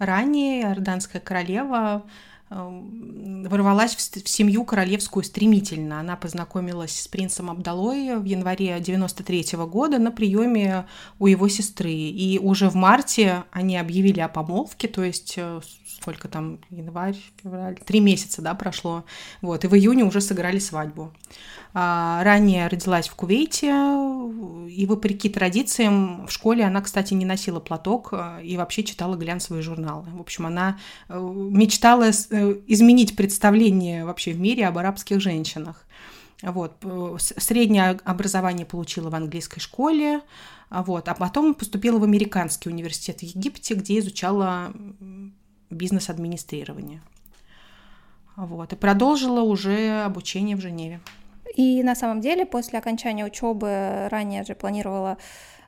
ранее, 0.00 0.62
иорданская 0.62 1.20
королева, 1.20 2.04
ворвалась 2.50 3.94
в 3.94 4.28
семью 4.28 4.64
королевскую 4.64 5.22
стремительно. 5.22 6.00
Она 6.00 6.16
познакомилась 6.16 7.00
с 7.00 7.06
принцем 7.06 7.48
Абдалой 7.48 8.18
в 8.18 8.24
январе 8.24 8.80
93 8.80 9.56
-го 9.56 9.68
года 9.68 9.98
на 9.98 10.10
приеме 10.10 10.86
у 11.20 11.28
его 11.28 11.48
сестры. 11.48 11.92
И 11.92 12.38
уже 12.38 12.68
в 12.68 12.74
марте 12.74 13.44
они 13.52 13.76
объявили 13.76 14.20
о 14.20 14.28
помолвке, 14.28 14.88
то 14.88 15.04
есть 15.04 15.34
э, 15.36 15.60
сколько 16.00 16.28
там, 16.28 16.58
январь, 16.70 17.16
февраль, 17.42 17.76
три 17.76 18.00
месяца, 18.00 18.42
да, 18.42 18.54
прошло. 18.54 19.04
Вот, 19.42 19.64
и 19.64 19.68
в 19.68 19.74
июне 19.74 20.04
уже 20.04 20.20
сыграли 20.20 20.58
свадьбу. 20.58 21.12
А, 21.72 22.24
ранее 22.24 22.66
родилась 22.66 23.08
в 23.08 23.14
Кувейте, 23.14 23.68
и 24.68 24.86
вопреки 24.86 25.28
традициям 25.28 26.26
в 26.26 26.32
школе 26.32 26.64
она, 26.64 26.80
кстати, 26.80 27.14
не 27.14 27.24
носила 27.24 27.60
платок 27.60 28.08
э, 28.12 28.40
и 28.42 28.56
вообще 28.56 28.82
читала 28.82 29.14
глянцевые 29.14 29.62
журналы. 29.62 30.06
В 30.12 30.20
общем, 30.20 30.46
она 30.46 30.78
э, 31.08 31.18
мечтала 31.18 32.10
изменить 32.66 33.16
представление 33.16 34.04
вообще 34.04 34.32
в 34.32 34.40
мире 34.40 34.66
об 34.66 34.78
арабских 34.78 35.20
женщинах. 35.20 35.86
Вот. 36.42 36.76
Среднее 37.18 37.98
образование 38.04 38.64
получила 38.64 39.10
в 39.10 39.14
английской 39.14 39.60
школе, 39.60 40.20
вот. 40.70 41.08
а 41.08 41.14
потом 41.14 41.54
поступила 41.54 41.98
в 41.98 42.04
американский 42.04 42.70
университет 42.70 43.20
в 43.20 43.22
Египте, 43.22 43.74
где 43.74 43.98
изучала 43.98 44.72
бизнес-администрирование. 45.70 47.02
Вот. 48.36 48.72
И 48.72 48.76
продолжила 48.76 49.42
уже 49.42 50.02
обучение 50.02 50.56
в 50.56 50.60
Женеве. 50.60 51.00
И 51.56 51.82
на 51.82 51.94
самом 51.94 52.20
деле 52.20 52.46
после 52.46 52.78
окончания 52.78 53.24
учебы 53.24 54.08
ранее 54.10 54.44
же 54.44 54.54
планировала 54.54 55.18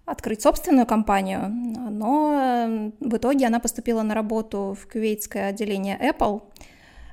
открыть 0.05 0.43
собственную 0.43 0.87
компанию, 0.87 1.49
но 1.49 2.33
э, 2.35 2.91
в 3.01 3.17
итоге 3.17 3.47
она 3.47 3.61
поступила 3.61 4.03
на 4.03 4.15
работу 4.15 4.77
в 4.79 4.91
кувейтское 4.91 5.49
отделение 5.49 5.99
Apple, 5.99 6.43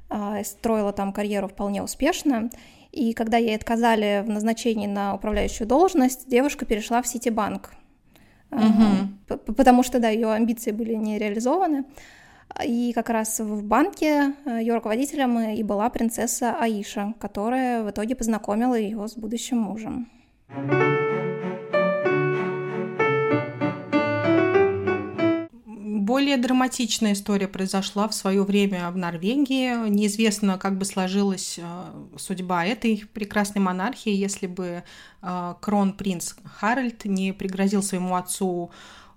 а, 0.10 0.43
строила 0.43 0.91
там 0.91 1.13
карьеру 1.13 1.47
вполне 1.47 1.84
успешно. 1.84 2.49
И 2.91 3.13
когда 3.13 3.38
ей 3.38 3.56
отказали 3.56 4.23
в 4.25 4.30
назначении 4.30 4.88
на 4.88 5.13
управляющую 5.13 5.67
должность, 5.67 6.28
девушка 6.28 6.65
перешла 6.65 7.04
в 7.04 7.08
Ситибанк, 7.08 7.71
угу. 8.49 9.43
потому 9.54 9.84
что, 9.84 9.99
да, 9.99 10.10
ее 10.10 10.32
амбиции 10.32 10.71
были 10.71 10.95
не 10.95 11.19
реализованы. 11.19 11.86
И 12.65 12.93
как 12.93 13.10
раз 13.10 13.39
в 13.39 13.63
банке 13.63 14.34
э, 14.45 14.60
ее 14.62 14.73
руководителем 14.73 15.39
и 15.39 15.62
была 15.62 15.88
принцесса 15.91 16.56
Аиша, 16.60 17.13
которая 17.19 17.84
в 17.84 17.91
итоге 17.91 18.15
познакомила 18.15 18.73
ее 18.73 19.08
с 19.08 19.15
будущим 19.15 19.60
мужем. 19.60 20.10
Более 26.10 26.38
драматичная 26.38 27.13
история 27.13 27.48
произошла 27.48 28.08
в 28.08 28.15
свое 28.15 28.41
время 28.41 28.89
в 28.89 28.98
Норвегии. 28.98 29.88
Неизвестно, 29.89 30.58
как 30.58 30.76
бы 30.76 30.84
сложилась 30.84 31.60
э, 31.60 31.84
судьба 32.17 32.65
этой 32.65 33.06
прекрасной 33.13 33.62
монархии, 33.62 34.12
если 34.12 34.48
бы 34.48 34.84
э, 35.22 35.54
кронпринц 35.62 36.34
Харальд 36.43 37.06
не 37.06 37.32
пригрозил 37.32 37.84
своему 37.84 38.15
отцу 38.15 38.72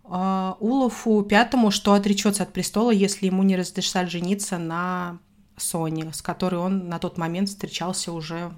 э, 0.05 0.53
Улафу 0.61 1.23
пятому, 1.23 1.71
что 1.71 1.95
отречется 1.95 2.43
от 2.43 2.53
престола, 2.53 2.91
если 2.91 3.25
ему 3.25 3.43
не 3.43 3.57
разрешат 3.57 4.11
жениться 4.11 4.59
на 4.59 5.19
Соне, 5.57 6.13
с 6.13 6.21
которой 6.21 6.57
он 6.57 6.91
на 6.91 6.99
тот 6.99 7.17
момент 7.17 7.49
встречался 7.49 8.13
уже 8.13 8.53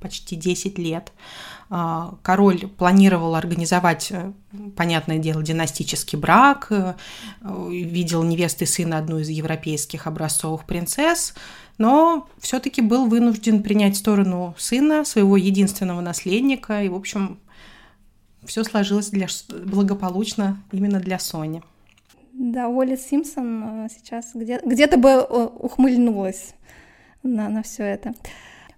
почти 0.00 0.36
10 0.36 0.78
лет. 0.78 1.12
А, 1.70 2.14
король 2.22 2.66
планировал 2.66 3.34
организовать, 3.34 4.08
э, 4.10 4.32
понятное 4.74 5.18
дело, 5.18 5.42
династический 5.42 6.18
брак, 6.18 6.68
э, 6.70 6.94
видел 7.70 8.22
невесты 8.22 8.64
сына 8.64 8.98
одну 8.98 9.18
из 9.18 9.28
европейских 9.28 10.06
образцовых 10.06 10.64
принцесс, 10.64 11.34
но 11.76 12.26
все-таки 12.38 12.80
был 12.80 13.06
вынужден 13.06 13.62
принять 13.62 13.96
сторону 13.96 14.54
сына, 14.56 15.04
своего 15.04 15.36
единственного 15.36 16.00
наследника, 16.00 16.82
и, 16.82 16.88
в 16.88 16.94
общем, 16.94 17.38
все 18.44 18.64
сложилось 18.64 19.10
для, 19.10 19.26
благополучно 19.66 20.62
именно 20.72 21.00
для 21.00 21.18
Сони. 21.18 21.62
Да, 22.32 22.68
Уолли 22.68 22.96
Симпсон 22.96 23.86
э, 23.86 23.88
сейчас 23.90 24.30
где- 24.32 24.60
где-то 24.64 24.96
бы 24.96 25.22
ухмыльнулась 25.22 26.54
на, 27.22 27.48
на 27.48 27.62
все 27.62 27.82
это. 27.82 28.14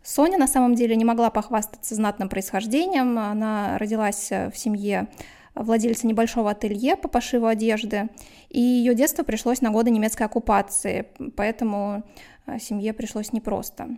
Соня 0.02 0.38
на 0.38 0.46
самом 0.46 0.74
деле 0.74 0.96
не 0.96 1.04
могла 1.04 1.30
похвастаться 1.30 1.94
знатным 1.94 2.28
происхождением. 2.28 3.18
Она 3.18 3.76
родилась 3.78 4.32
э, 4.32 4.50
в 4.50 4.56
семье 4.56 5.08
владельца 5.54 6.06
небольшого 6.06 6.50
ателье 6.50 6.96
по 6.96 7.08
пошиву 7.08 7.46
одежды, 7.46 8.08
и 8.48 8.60
ее 8.60 8.94
детство 8.94 9.24
пришлось 9.24 9.60
на 9.60 9.70
годы 9.70 9.90
немецкой 9.90 10.22
оккупации, 10.24 11.08
поэтому 11.36 12.04
э, 12.46 12.58
семье 12.58 12.92
пришлось 12.92 13.32
непросто. 13.32 13.88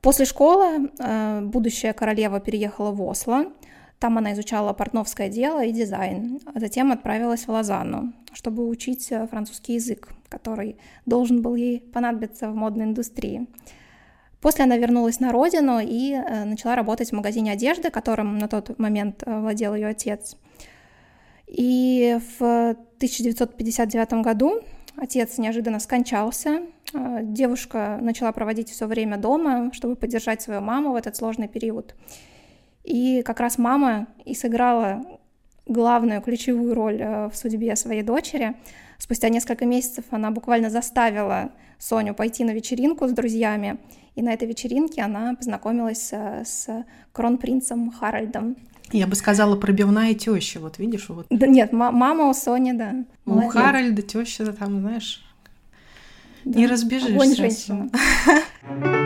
После 0.00 0.24
школы 0.24 0.90
э, 0.98 1.40
будущая 1.42 1.92
королева 1.92 2.40
переехала 2.40 2.90
в 2.90 3.02
Осло, 3.02 3.52
там 4.00 4.18
она 4.18 4.32
изучала 4.32 4.72
портновское 4.72 5.28
дело 5.28 5.64
и 5.64 5.72
дизайн, 5.72 6.40
а 6.52 6.58
затем 6.58 6.90
отправилась 6.90 7.46
в 7.46 7.50
Лозанну, 7.50 8.12
чтобы 8.32 8.66
учить 8.68 9.12
французский 9.30 9.74
язык, 9.74 10.08
который 10.28 10.76
должен 11.06 11.40
был 11.40 11.54
ей 11.54 11.80
понадобиться 11.80 12.50
в 12.50 12.56
модной 12.56 12.86
индустрии. 12.86 13.46
После 14.44 14.64
она 14.64 14.76
вернулась 14.76 15.20
на 15.20 15.32
родину 15.32 15.80
и 15.82 16.12
э, 16.12 16.44
начала 16.44 16.76
работать 16.76 17.08
в 17.08 17.12
магазине 17.14 17.50
одежды, 17.52 17.90
которым 17.90 18.36
на 18.36 18.46
тот 18.46 18.78
момент 18.78 19.22
э, 19.24 19.40
владел 19.40 19.74
ее 19.74 19.86
отец. 19.86 20.36
И 21.46 22.18
в 22.38 22.42
1959 22.96 24.22
году 24.22 24.60
отец 24.96 25.38
неожиданно 25.38 25.80
скончался. 25.80 26.60
Э, 26.92 27.20
девушка 27.22 27.98
начала 28.02 28.32
проводить 28.32 28.68
все 28.68 28.86
время 28.86 29.16
дома, 29.16 29.70
чтобы 29.72 29.96
поддержать 29.96 30.42
свою 30.42 30.60
маму 30.60 30.92
в 30.92 30.96
этот 30.96 31.16
сложный 31.16 31.48
период. 31.48 31.94
И 32.82 33.22
как 33.22 33.40
раз 33.40 33.56
мама 33.56 34.08
и 34.26 34.34
сыграла 34.34 35.06
главную 35.64 36.20
ключевую 36.20 36.74
роль 36.74 36.98
в 36.98 37.32
судьбе 37.32 37.74
своей 37.76 38.02
дочери. 38.02 38.54
Спустя 38.98 39.28
несколько 39.28 39.66
месяцев 39.66 40.04
она 40.10 40.30
буквально 40.30 40.70
заставила 40.70 41.50
Соню 41.78 42.14
пойти 42.14 42.44
на 42.44 42.52
вечеринку 42.52 43.06
с 43.08 43.12
друзьями 43.12 43.78
и 44.14 44.22
на 44.22 44.32
этой 44.32 44.46
вечеринке 44.46 45.02
она 45.02 45.34
познакомилась 45.34 46.10
э, 46.12 46.44
с 46.44 46.68
кронпринцем 47.12 47.90
Харальдом. 47.90 48.56
Я 48.92 49.06
бы 49.06 49.16
сказала, 49.16 49.56
пробивная 49.56 50.14
теща, 50.14 50.60
вот 50.60 50.78
видишь, 50.78 51.08
вот. 51.08 51.26
Да 51.30 51.46
нет, 51.46 51.72
мама 51.72 52.28
у 52.28 52.34
Сони, 52.34 52.72
да. 52.72 53.04
У 53.26 53.48
Харальда 53.48 54.02
теща 54.02 54.52
там, 54.52 54.80
знаешь, 54.80 55.24
да. 56.44 56.58
не 56.58 56.66
разбежишься. 56.66 57.14
Огонь 57.14 57.34
женщина. 57.34 57.90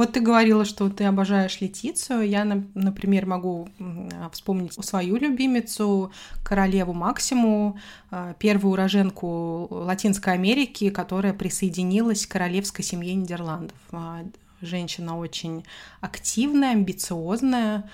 Вот 0.00 0.12
ты 0.12 0.20
говорила, 0.20 0.64
что 0.64 0.88
ты 0.88 1.04
обожаешь 1.04 1.60
Летицию. 1.60 2.26
Я, 2.26 2.46
например, 2.46 3.26
могу 3.26 3.68
вспомнить 4.32 4.72
свою 4.82 5.16
любимицу, 5.16 6.10
королеву 6.42 6.94
Максиму, 6.94 7.78
а, 8.10 8.32
первую 8.38 8.72
уроженку 8.72 9.68
Латинской 9.68 10.32
Америки, 10.32 10.88
которая 10.88 11.34
присоединилась 11.34 12.26
к 12.26 12.30
королевской 12.30 12.82
семье 12.82 13.12
Нидерландов. 13.12 13.76
А, 13.92 14.24
женщина 14.62 15.18
очень 15.18 15.66
активная, 16.00 16.70
амбициозная, 16.70 17.84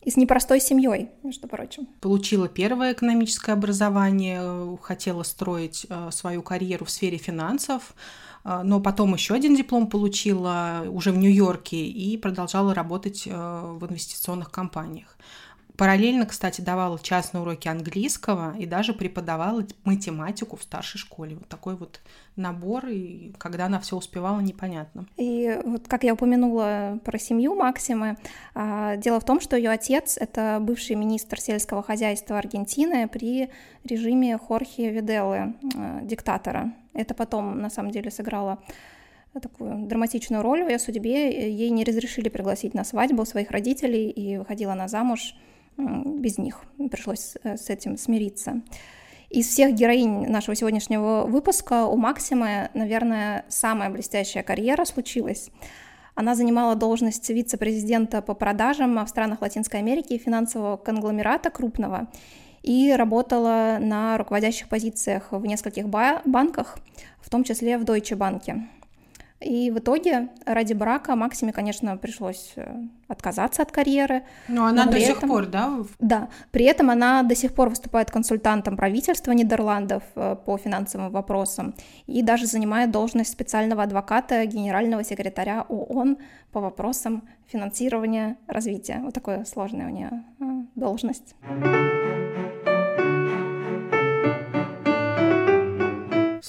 и 0.00 0.10
с 0.10 0.16
непростой 0.16 0.62
семьей, 0.62 1.10
между 1.22 1.46
прочим. 1.46 1.86
Получила 2.00 2.48
первое 2.48 2.94
экономическое 2.94 3.52
образование, 3.52 4.78
хотела 4.80 5.22
строить 5.24 5.86
а, 5.90 6.10
свою 6.10 6.40
карьеру 6.42 6.86
в 6.86 6.90
сфере 6.90 7.18
финансов, 7.18 7.94
а, 7.94 7.98
но 8.44 8.80
потом 8.80 9.14
еще 9.14 9.34
один 9.34 9.56
диплом 9.56 9.86
получила 9.86 10.84
уже 10.88 11.12
в 11.12 11.16
Нью-Йорке 11.16 11.86
и 11.86 12.16
продолжала 12.18 12.74
работать 12.74 13.26
э, 13.26 13.30
в 13.30 13.86
инвестиционных 13.86 14.50
компаниях. 14.50 15.16
Параллельно, 15.76 16.24
кстати, 16.24 16.60
давала 16.60 17.00
частные 17.00 17.40
уроки 17.42 17.66
английского 17.66 18.56
и 18.56 18.64
даже 18.64 18.92
преподавала 18.92 19.64
математику 19.82 20.56
в 20.56 20.62
старшей 20.62 20.98
школе. 20.98 21.34
Вот 21.34 21.48
такой 21.48 21.74
вот 21.74 22.00
набор, 22.36 22.86
и 22.86 23.32
когда 23.38 23.66
она 23.66 23.80
все 23.80 23.96
успевала, 23.96 24.38
непонятно. 24.38 25.06
И 25.16 25.58
вот 25.64 25.88
как 25.88 26.04
я 26.04 26.14
упомянула 26.14 27.00
про 27.04 27.18
семью 27.18 27.56
Максимы, 27.56 28.16
а, 28.54 28.94
дело 28.96 29.18
в 29.18 29.24
том, 29.24 29.40
что 29.40 29.56
ее 29.56 29.70
отец— 29.70 30.16
это 30.20 30.58
бывший 30.60 30.94
министр 30.94 31.40
сельского 31.40 31.82
хозяйства 31.82 32.38
Аргентины 32.38 33.08
при 33.08 33.50
режиме 33.82 34.38
Хорхе 34.38 34.90
Виделлы, 34.90 35.56
а, 35.74 36.02
диктатора. 36.02 36.72
Это 36.94 37.14
потом, 37.14 37.60
на 37.60 37.70
самом 37.70 37.90
деле, 37.90 38.10
сыграло 38.10 38.62
такую 39.40 39.86
драматичную 39.86 40.42
роль 40.42 40.64
в 40.64 40.68
ее 40.68 40.78
судьбе. 40.78 41.50
Ей 41.50 41.70
не 41.70 41.84
разрешили 41.84 42.28
пригласить 42.28 42.74
на 42.74 42.84
свадьбу 42.84 43.24
своих 43.24 43.50
родителей, 43.50 44.08
и 44.10 44.38
выходила 44.38 44.72
она 44.72 44.88
замуж 44.88 45.34
без 45.76 46.38
них. 46.38 46.62
Пришлось 46.90 47.36
э, 47.42 47.56
с 47.56 47.68
этим 47.68 47.96
смириться. 47.96 48.62
Из 49.30 49.48
всех 49.48 49.74
героинь 49.74 50.28
нашего 50.28 50.54
сегодняшнего 50.54 51.24
выпуска 51.26 51.86
у 51.86 51.96
Максимы, 51.96 52.70
наверное, 52.74 53.44
самая 53.48 53.90
блестящая 53.90 54.44
карьера 54.44 54.84
случилась. 54.84 55.50
Она 56.14 56.36
занимала 56.36 56.76
должность 56.76 57.28
вице-президента 57.28 58.22
по 58.22 58.34
продажам 58.34 59.04
в 59.04 59.08
странах 59.08 59.42
Латинской 59.42 59.80
Америки 59.80 60.16
финансового 60.18 60.76
конгломерата 60.76 61.50
крупного 61.50 62.06
и 62.64 62.92
работала 62.92 63.76
на 63.78 64.16
руководящих 64.16 64.68
позициях 64.68 65.28
в 65.30 65.44
нескольких 65.44 65.88
банках, 65.88 66.78
в 67.20 67.28
том 67.28 67.44
числе 67.44 67.76
в 67.76 67.82
Deutsche 67.84 68.16
Bank. 68.16 68.64
И 69.40 69.70
в 69.70 69.78
итоге 69.78 70.28
ради 70.46 70.72
брака 70.72 71.14
Максиме, 71.14 71.52
конечно, 71.52 71.98
пришлось 71.98 72.54
э, 72.56 72.74
отказаться 73.08 73.60
от 73.60 73.70
карьеры. 73.70 74.22
Но 74.48 74.64
она 74.64 74.86
но 74.86 74.92
до 74.92 75.00
сих 75.00 75.18
этом, 75.18 75.28
пор, 75.28 75.46
да? 75.46 75.70
Да. 75.98 76.28
При 76.50 76.64
этом 76.64 76.88
она 76.88 77.22
до 77.22 77.34
сих 77.34 77.52
пор 77.52 77.68
выступает 77.68 78.10
консультантом 78.10 78.76
правительства 78.78 79.32
Нидерландов 79.32 80.02
э, 80.14 80.36
по 80.46 80.56
финансовым 80.56 81.10
вопросам 81.10 81.74
и 82.06 82.22
даже 82.22 82.46
занимает 82.46 82.90
должность 82.90 83.32
специального 83.32 83.82
адвоката 83.82 84.46
генерального 84.46 85.04
секретаря 85.04 85.66
ООН 85.68 86.16
по 86.50 86.60
вопросам 86.60 87.28
финансирования 87.46 88.38
развития. 88.46 89.00
Вот 89.02 89.12
такая 89.12 89.44
сложная 89.44 89.88
у 89.88 89.90
нее 89.90 90.24
э, 90.40 90.44
должность. 90.74 91.34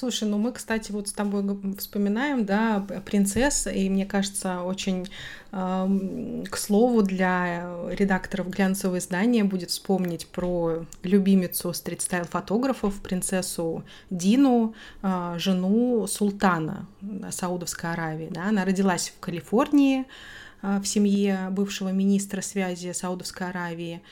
Слушай, 0.06 0.30
ну 0.30 0.38
мы, 0.38 0.52
кстати, 0.52 0.92
вот 0.92 1.08
с 1.08 1.14
тобой 1.14 1.44
вспоминаем, 1.80 2.46
да, 2.46 2.86
принцесс, 3.06 3.66
и 3.66 3.90
мне 3.90 4.06
кажется, 4.06 4.62
очень 4.62 5.08
к 5.50 6.58
слову 6.58 7.02
для 7.02 7.68
редакторов 7.90 8.52
глянцевого 8.52 9.00
издания 9.00 9.44
будет 9.44 9.72
вспомнить 9.72 10.28
про 10.28 10.86
любимицу 11.02 11.74
стрит-стайл-фотографов, 11.74 13.02
принцессу 13.02 13.84
Дину, 14.12 14.76
э, 15.02 15.36
жену 15.40 16.06
султана 16.06 16.86
Саудовской 17.32 17.92
Аравии. 17.92 18.28
Да? 18.30 18.50
Она 18.50 18.64
родилась 18.64 19.12
в 19.18 19.20
Калифорнии 19.20 20.06
э, 20.62 20.80
в 20.84 20.86
семье 20.86 21.48
бывшего 21.50 21.90
министра 21.90 22.42
связи 22.42 22.92
Саудовской 22.92 23.50
Аравии. 23.50 24.04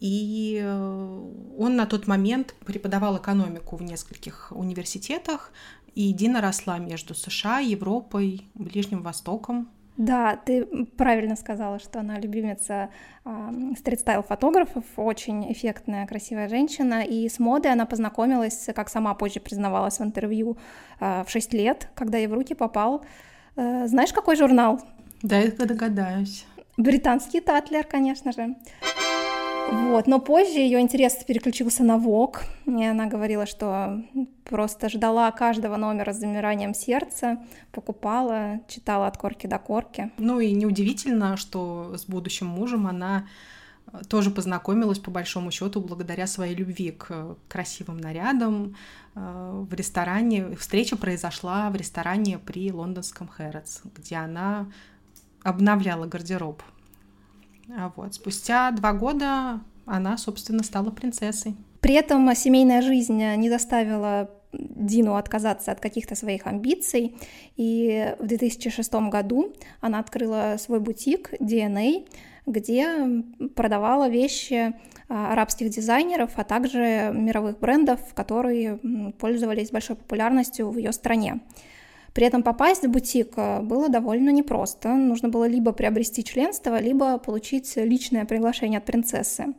И 0.00 0.60
э, 0.62 1.30
он 1.58 1.76
на 1.76 1.86
тот 1.86 2.06
момент 2.06 2.54
преподавал 2.64 3.18
экономику 3.18 3.76
в 3.76 3.82
нескольких 3.82 4.52
университетах, 4.54 5.52
и 5.94 6.12
Дина 6.12 6.40
росла 6.40 6.78
между 6.78 7.14
США, 7.14 7.58
Европой, 7.58 8.46
Ближним 8.54 9.02
Востоком. 9.02 9.68
Да, 9.96 10.36
ты 10.36 10.64
правильно 10.96 11.36
сказала, 11.36 11.78
что 11.78 12.00
она 12.00 12.18
любимица 12.18 12.88
э, 13.24 13.30
стрит-стайл-фотографов, 13.76 14.84
очень 14.96 15.52
эффектная, 15.52 16.06
красивая 16.06 16.48
женщина, 16.48 17.02
и 17.04 17.28
с 17.28 17.38
модой 17.38 17.72
она 17.72 17.84
познакомилась, 17.84 18.68
как 18.74 18.88
сама 18.88 19.14
позже 19.14 19.40
признавалась 19.40 19.98
в 19.98 20.02
интервью, 20.02 20.56
э, 21.00 21.22
в 21.24 21.30
6 21.30 21.52
лет, 21.52 21.90
когда 21.94 22.16
ей 22.16 22.28
в 22.28 22.32
руки 22.32 22.54
попал, 22.54 23.04
э, 23.56 23.86
знаешь, 23.88 24.12
какой 24.12 24.36
журнал? 24.36 24.80
Да, 25.22 25.38
я 25.38 25.50
догадаюсь. 25.50 26.46
Британский 26.78 27.40
Татлер, 27.40 27.84
конечно 27.84 28.32
же. 28.32 28.54
Вот, 29.72 30.06
но 30.06 30.20
позже 30.20 30.58
ее 30.58 30.80
интерес 30.80 31.14
переключился 31.24 31.84
на 31.84 31.96
ВОК, 31.96 32.42
и 32.66 32.84
она 32.84 33.06
говорила, 33.06 33.46
что 33.46 34.02
просто 34.44 34.88
ждала 34.88 35.30
каждого 35.30 35.76
номера 35.76 36.12
с 36.12 36.18
замиранием 36.18 36.74
сердца, 36.74 37.38
покупала, 37.70 38.60
читала 38.68 39.06
от 39.06 39.16
корки 39.16 39.46
до 39.46 39.58
корки. 39.58 40.10
Ну 40.18 40.40
и 40.40 40.52
неудивительно, 40.52 41.36
что 41.36 41.96
с 41.96 42.04
будущим 42.06 42.48
мужем 42.48 42.88
она 42.88 43.28
э, 43.92 44.00
тоже 44.08 44.30
познакомилась 44.30 44.98
по 44.98 45.12
большому 45.12 45.52
счету 45.52 45.80
благодаря 45.80 46.26
своей 46.26 46.56
любви 46.56 46.90
к 46.90 47.36
красивым 47.48 47.98
нарядам 47.98 48.74
э, 49.14 49.64
в 49.68 49.72
ресторане. 49.72 50.56
Встреча 50.56 50.96
произошла 50.96 51.70
в 51.70 51.76
ресторане 51.76 52.38
при 52.38 52.72
лондонском 52.72 53.28
Хэротс, 53.28 53.82
где 53.96 54.16
она 54.16 54.66
обновляла 55.44 56.06
гардероб 56.06 56.62
вот. 57.96 58.14
Спустя 58.14 58.70
два 58.72 58.92
года 58.92 59.60
она, 59.86 60.16
собственно, 60.16 60.62
стала 60.62 60.90
принцессой. 60.90 61.56
При 61.80 61.94
этом 61.94 62.34
семейная 62.34 62.82
жизнь 62.82 63.22
не 63.36 63.48
заставила 63.48 64.30
Дину 64.52 65.14
отказаться 65.14 65.72
от 65.72 65.80
каких-то 65.80 66.14
своих 66.14 66.46
амбиций, 66.46 67.16
и 67.56 68.14
в 68.18 68.26
2006 68.26 68.92
году 69.08 69.52
она 69.80 70.00
открыла 70.00 70.56
свой 70.58 70.80
бутик 70.80 71.32
DNA, 71.40 72.08
где 72.46 73.22
продавала 73.54 74.08
вещи 74.08 74.74
а, 75.08 75.32
арабских 75.32 75.70
дизайнеров, 75.70 76.32
а 76.36 76.44
также 76.44 77.12
мировых 77.14 77.60
брендов, 77.60 78.00
которые 78.14 78.78
пользовались 79.18 79.70
большой 79.70 79.96
популярностью 79.96 80.70
в 80.70 80.76
ее 80.76 80.92
стране. 80.92 81.40
При 82.12 82.26
этом 82.26 82.42
попасть 82.42 82.84
в 82.84 82.90
бутик 82.90 83.34
э, 83.36 83.60
было 83.60 83.88
довольно 83.88 84.30
непросто. 84.30 84.94
Нужно 84.94 85.28
было 85.28 85.46
либо 85.46 85.72
приобрести 85.72 86.24
членство, 86.24 86.80
либо 86.80 87.18
получить 87.18 87.76
личное 87.76 88.24
приглашение 88.24 88.78
от 88.78 88.84
принцессы. 88.84 89.54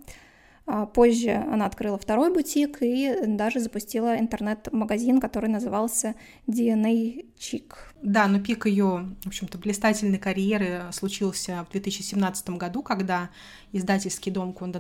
А 0.68 0.86
позже 0.86 1.32
она 1.52 1.66
открыла 1.66 1.98
второй 1.98 2.32
бутик 2.32 2.78
и 2.82 3.26
даже 3.26 3.60
запустила 3.60 4.18
интернет-магазин, 4.18 5.20
который 5.20 5.50
назывался 5.50 6.16
DNA 6.48 7.26
Chic. 7.38 7.74
Да, 8.02 8.28
но 8.28 8.40
пик 8.40 8.68
ее, 8.68 9.10
в 9.24 9.28
общем-то, 9.28 9.58
блистательной 9.58 10.20
карьеры 10.20 10.84
случился 10.92 11.66
в 11.68 11.72
2017 11.72 12.52
году, 12.52 12.84
когда 12.84 13.32
издательский 13.72 14.32
дом 14.32 14.54
Конде 14.54 14.80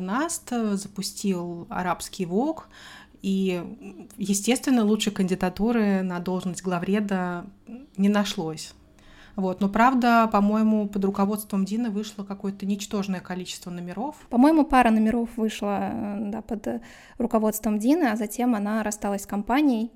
запустил 0.77 1.67
арабский 1.69 2.25
ВОК, 2.25 2.69
и, 3.21 3.63
естественно, 4.17 4.83
лучшей 4.83 5.13
кандидатуры 5.13 6.01
на 6.01 6.19
должность 6.19 6.63
главреда 6.63 7.45
не 7.97 8.09
нашлось. 8.09 8.73
Вот. 9.35 9.61
Но 9.61 9.69
правда, 9.69 10.29
по-моему, 10.31 10.87
под 10.87 11.05
руководством 11.05 11.65
Дины 11.65 11.89
вышло 11.89 12.23
какое-то 12.23 12.65
ничтожное 12.65 13.21
количество 13.21 13.69
номеров. 13.69 14.15
По-моему, 14.29 14.65
пара 14.65 14.91
номеров 14.91 15.29
вышла 15.37 15.91
да, 16.19 16.41
под 16.41 16.81
руководством 17.17 17.79
Дины, 17.79 18.05
а 18.05 18.15
затем 18.15 18.55
она 18.55 18.83
рассталась 18.83 19.23
с 19.23 19.27
компанией, 19.27 19.91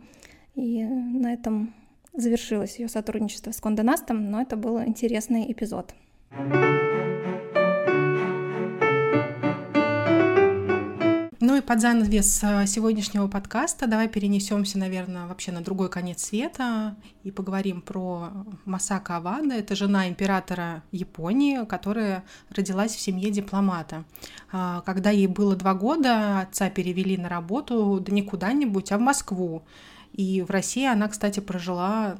и 0.55 0.83
на 0.83 1.33
этом 1.33 1.73
завершилось 2.13 2.79
ее 2.79 2.87
сотрудничество 2.87 3.51
с 3.51 3.59
Конденастом, 3.59 4.31
но 4.31 4.41
это 4.41 4.55
был 4.55 4.81
интересный 4.81 5.51
эпизод. 5.51 5.93
Ну 11.55 11.59
и 11.59 11.63
под 11.63 11.79
занавес 11.79 12.43
э, 12.43 12.67
сегодняшнего 12.67 13.29
подкаста 13.29 13.87
давай 13.87 14.09
перенесемся, 14.09 14.77
наверное, 14.77 15.25
вообще 15.25 15.53
на 15.53 15.61
другой 15.61 15.89
конец 15.89 16.21
света 16.21 16.97
и 17.23 17.31
поговорим 17.31 17.79
про 17.79 18.27
Масака 18.65 19.15
Авада. 19.15 19.55
Это 19.55 19.73
жена 19.73 20.09
императора 20.09 20.83
Японии, 20.91 21.63
которая 21.63 22.25
родилась 22.49 22.93
в 22.93 22.99
семье 22.99 23.31
дипломата. 23.31 24.03
А, 24.51 24.81
когда 24.81 25.11
ей 25.11 25.27
было 25.27 25.55
два 25.55 25.75
года, 25.75 26.41
отца 26.41 26.69
перевели 26.69 27.15
на 27.15 27.29
работу 27.29 28.03
да 28.05 28.11
не 28.11 28.21
куда-нибудь, 28.21 28.91
а 28.91 28.97
в 28.97 29.01
Москву. 29.01 29.63
И 30.11 30.41
в 30.41 30.49
России 30.49 30.85
она, 30.85 31.07
кстати, 31.07 31.39
прожила 31.39 32.17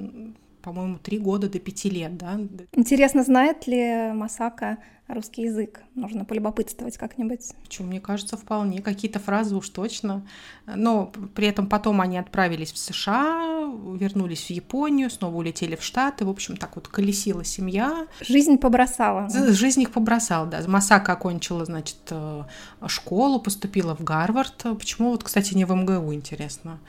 по-моему, 0.62 0.98
три 0.98 1.20
года 1.20 1.48
до 1.48 1.60
пяти 1.60 1.92
лет, 1.92 2.18
да. 2.18 2.40
Интересно, 2.72 3.24
знает 3.24 3.68
ли 3.68 4.12
Масака 4.14 4.80
русский 5.08 5.44
язык? 5.44 5.82
Нужно 5.94 6.26
полюбопытствовать 6.26 6.98
как-нибудь. 6.98 7.54
Почему? 7.64 7.88
Мне 7.90 8.00
кажется, 8.00 8.38
вполне. 8.38 8.82
Какие-то 8.82 9.20
фразы 9.20 9.56
уж 9.56 9.70
точно. 9.70 10.26
Но 10.66 11.12
при 11.36 11.48
этом 11.48 11.68
потом 11.68 12.02
они 12.02 12.18
отправились 12.18 12.72
в 12.72 12.78
США, 12.78 13.72
вернулись 14.00 14.46
в 14.46 14.50
Японию, 14.50 15.10
снова 15.10 15.36
улетели 15.36 15.76
в 15.76 15.84
Штаты. 15.84 16.26
В 16.26 16.30
общем, 16.30 16.58
так 16.58 16.76
вот 16.76 16.88
колесила 16.88 17.44
семья. 17.44 18.08
Жизнь 18.22 18.58
побросала. 18.58 19.30
Жизнь 19.30 19.82
их 19.82 19.92
побросала, 19.92 20.48
да. 20.48 20.62
Масака 20.68 21.14
окончила, 21.14 21.66
значит, 21.66 21.98
э, 22.10 22.44
школу, 22.88 23.40
поступила 23.40 23.96
в 23.96 24.04
Гарвард. 24.04 24.64
Почему 24.78 25.12
вот, 25.12 25.24
кстати, 25.24 25.54
не 25.54 25.66
в 25.66 25.74
МГУ, 25.74 26.14
интересно? 26.14 26.80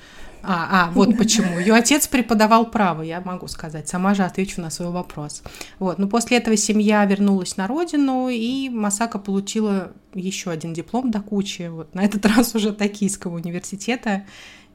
А, 0.42 0.68
а, 0.70 0.90
вот 0.92 1.16
почему. 1.18 1.58
Ее 1.58 1.74
отец 1.74 2.06
преподавал 2.06 2.70
право, 2.70 3.02
я 3.02 3.20
могу 3.20 3.48
сказать. 3.48 3.88
Сама 3.88 4.14
же 4.14 4.22
отвечу 4.22 4.60
на 4.60 4.70
свой 4.70 4.90
вопрос. 4.90 5.42
Вот. 5.78 5.98
Но 5.98 6.06
после 6.06 6.38
этого 6.38 6.56
семья 6.56 7.04
вернулась 7.04 7.56
на 7.56 7.66
родину, 7.66 8.05
и 8.28 8.68
Масака 8.68 9.18
получила 9.18 9.92
еще 10.14 10.50
один 10.50 10.72
диплом 10.72 11.10
до 11.10 11.20
кучи. 11.20 11.68
Вот. 11.68 11.94
На 11.94 12.04
этот 12.04 12.24
раз 12.36 12.54
уже 12.54 12.72
Токийского 12.72 13.36
университета. 13.36 14.24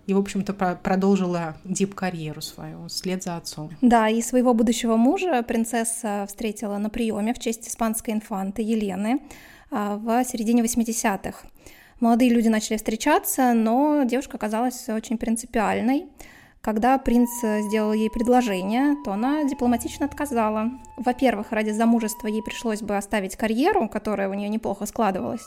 И, 0.07 0.13
в 0.13 0.17
общем-то, 0.17 0.53
продолжила 0.53 1.57
дип-карьеру 1.63 2.41
свою 2.41 2.87
вслед 2.87 3.23
за 3.23 3.37
отцом. 3.37 3.69
Да, 3.81 4.09
и 4.09 4.21
своего 4.21 4.53
будущего 4.53 4.97
мужа 4.97 5.43
принцесса 5.43 6.25
встретила 6.27 6.77
на 6.77 6.89
приеме 6.89 7.33
в 7.33 7.39
честь 7.39 7.67
испанской 7.67 8.15
инфанты 8.15 8.63
Елены 8.63 9.21
а, 9.69 9.97
в 9.97 10.23
середине 10.25 10.63
80-х. 10.63 11.47
Молодые 11.99 12.31
люди 12.31 12.47
начали 12.47 12.77
встречаться, 12.77 13.53
но 13.53 14.03
девушка 14.03 14.37
оказалась 14.37 14.89
очень 14.89 15.19
принципиальной. 15.19 16.07
Когда 16.61 16.99
принц 16.99 17.29
сделал 17.41 17.91
ей 17.91 18.11
предложение, 18.11 18.95
то 19.03 19.13
она 19.13 19.43
дипломатично 19.43 20.05
отказала. 20.05 20.69
Во-первых, 20.95 21.51
ради 21.51 21.71
замужества 21.71 22.27
ей 22.27 22.43
пришлось 22.43 22.81
бы 22.81 22.97
оставить 22.97 23.35
карьеру, 23.35 23.89
которая 23.89 24.29
у 24.29 24.35
нее 24.35 24.47
неплохо 24.47 24.85
складывалась. 24.85 25.41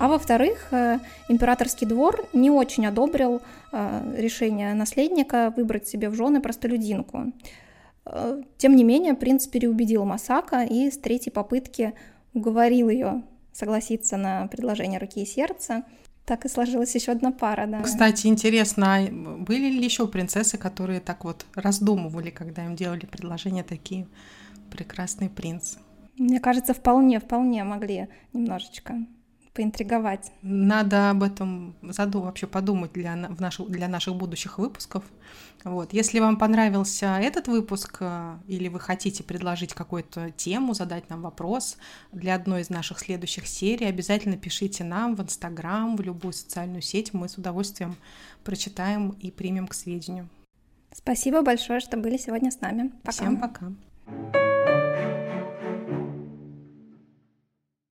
А 0.00 0.08
во-вторых, 0.08 0.68
э, 0.70 1.00
императорский 1.28 1.86
двор 1.86 2.26
не 2.32 2.50
очень 2.50 2.86
одобрил 2.86 3.42
э, 3.72 4.14
решение 4.16 4.72
наследника 4.72 5.52
выбрать 5.54 5.86
себе 5.86 6.08
в 6.08 6.14
жены 6.14 6.40
простолюдинку. 6.40 7.32
Э, 8.06 8.40
тем 8.56 8.74
не 8.74 8.84
менее, 8.84 9.12
принц 9.12 9.46
переубедил 9.46 10.06
Масака 10.06 10.64
и 10.64 10.90
с 10.90 10.96
третьей 10.96 11.32
попытки 11.32 11.92
уговорил 12.32 12.88
ее 12.88 13.22
согласиться 13.52 14.16
на 14.16 14.46
предложение 14.48 14.98
руки 14.98 15.22
и 15.22 15.26
сердца. 15.26 15.84
Так 16.24 16.46
и 16.46 16.48
сложилась 16.48 16.94
еще 16.94 17.12
одна 17.12 17.32
пара, 17.32 17.66
да. 17.66 17.82
Кстати, 17.82 18.26
интересно, 18.26 18.96
а 18.96 19.08
были 19.10 19.70
ли 19.70 19.84
еще 19.84 20.08
принцессы, 20.08 20.56
которые 20.56 21.00
так 21.00 21.24
вот 21.24 21.44
раздумывали, 21.54 22.30
когда 22.30 22.64
им 22.64 22.76
делали 22.76 23.04
предложение 23.04 23.62
такие 23.62 24.08
прекрасный 24.70 25.28
принц? 25.28 25.76
Мне 26.16 26.40
кажется, 26.40 26.72
вполне, 26.72 27.20
вполне 27.20 27.62
могли 27.64 28.08
немножечко 28.32 29.06
поинтриговать. 29.54 30.32
Надо 30.42 31.10
об 31.10 31.22
этом 31.22 31.74
заду 31.82 32.20
вообще 32.20 32.46
подумать 32.46 32.92
для, 32.92 33.14
в 33.14 33.40
наших, 33.40 33.70
для 33.70 33.88
наших 33.88 34.16
будущих 34.16 34.58
выпусков. 34.58 35.04
Вот. 35.62 35.94
Если 35.94 36.18
вам 36.18 36.36
понравился 36.36 37.18
этот 37.18 37.48
выпуск, 37.48 37.96
э, 38.00 38.36
или 38.46 38.68
вы 38.68 38.80
хотите 38.80 39.22
предложить 39.22 39.72
какую-то 39.72 40.30
тему, 40.32 40.74
задать 40.74 41.08
нам 41.08 41.22
вопрос 41.22 41.78
для 42.12 42.34
одной 42.34 42.60
из 42.60 42.68
наших 42.68 42.98
следующих 42.98 43.46
серий, 43.46 43.86
обязательно 43.86 44.36
пишите 44.36 44.84
нам 44.84 45.14
в 45.14 45.22
Инстаграм, 45.22 45.96
в 45.96 46.02
любую 46.02 46.34
социальную 46.34 46.82
сеть. 46.82 47.14
Мы 47.14 47.28
с 47.30 47.38
удовольствием 47.38 47.96
прочитаем 48.42 49.10
и 49.10 49.30
примем 49.30 49.66
к 49.66 49.74
сведению. 49.74 50.28
Спасибо 50.92 51.42
большое, 51.42 51.80
что 51.80 51.96
были 51.96 52.18
сегодня 52.18 52.50
с 52.50 52.60
нами. 52.60 52.92
Пока. 53.02 53.12
Всем 53.12 53.40
пока. 53.40 53.72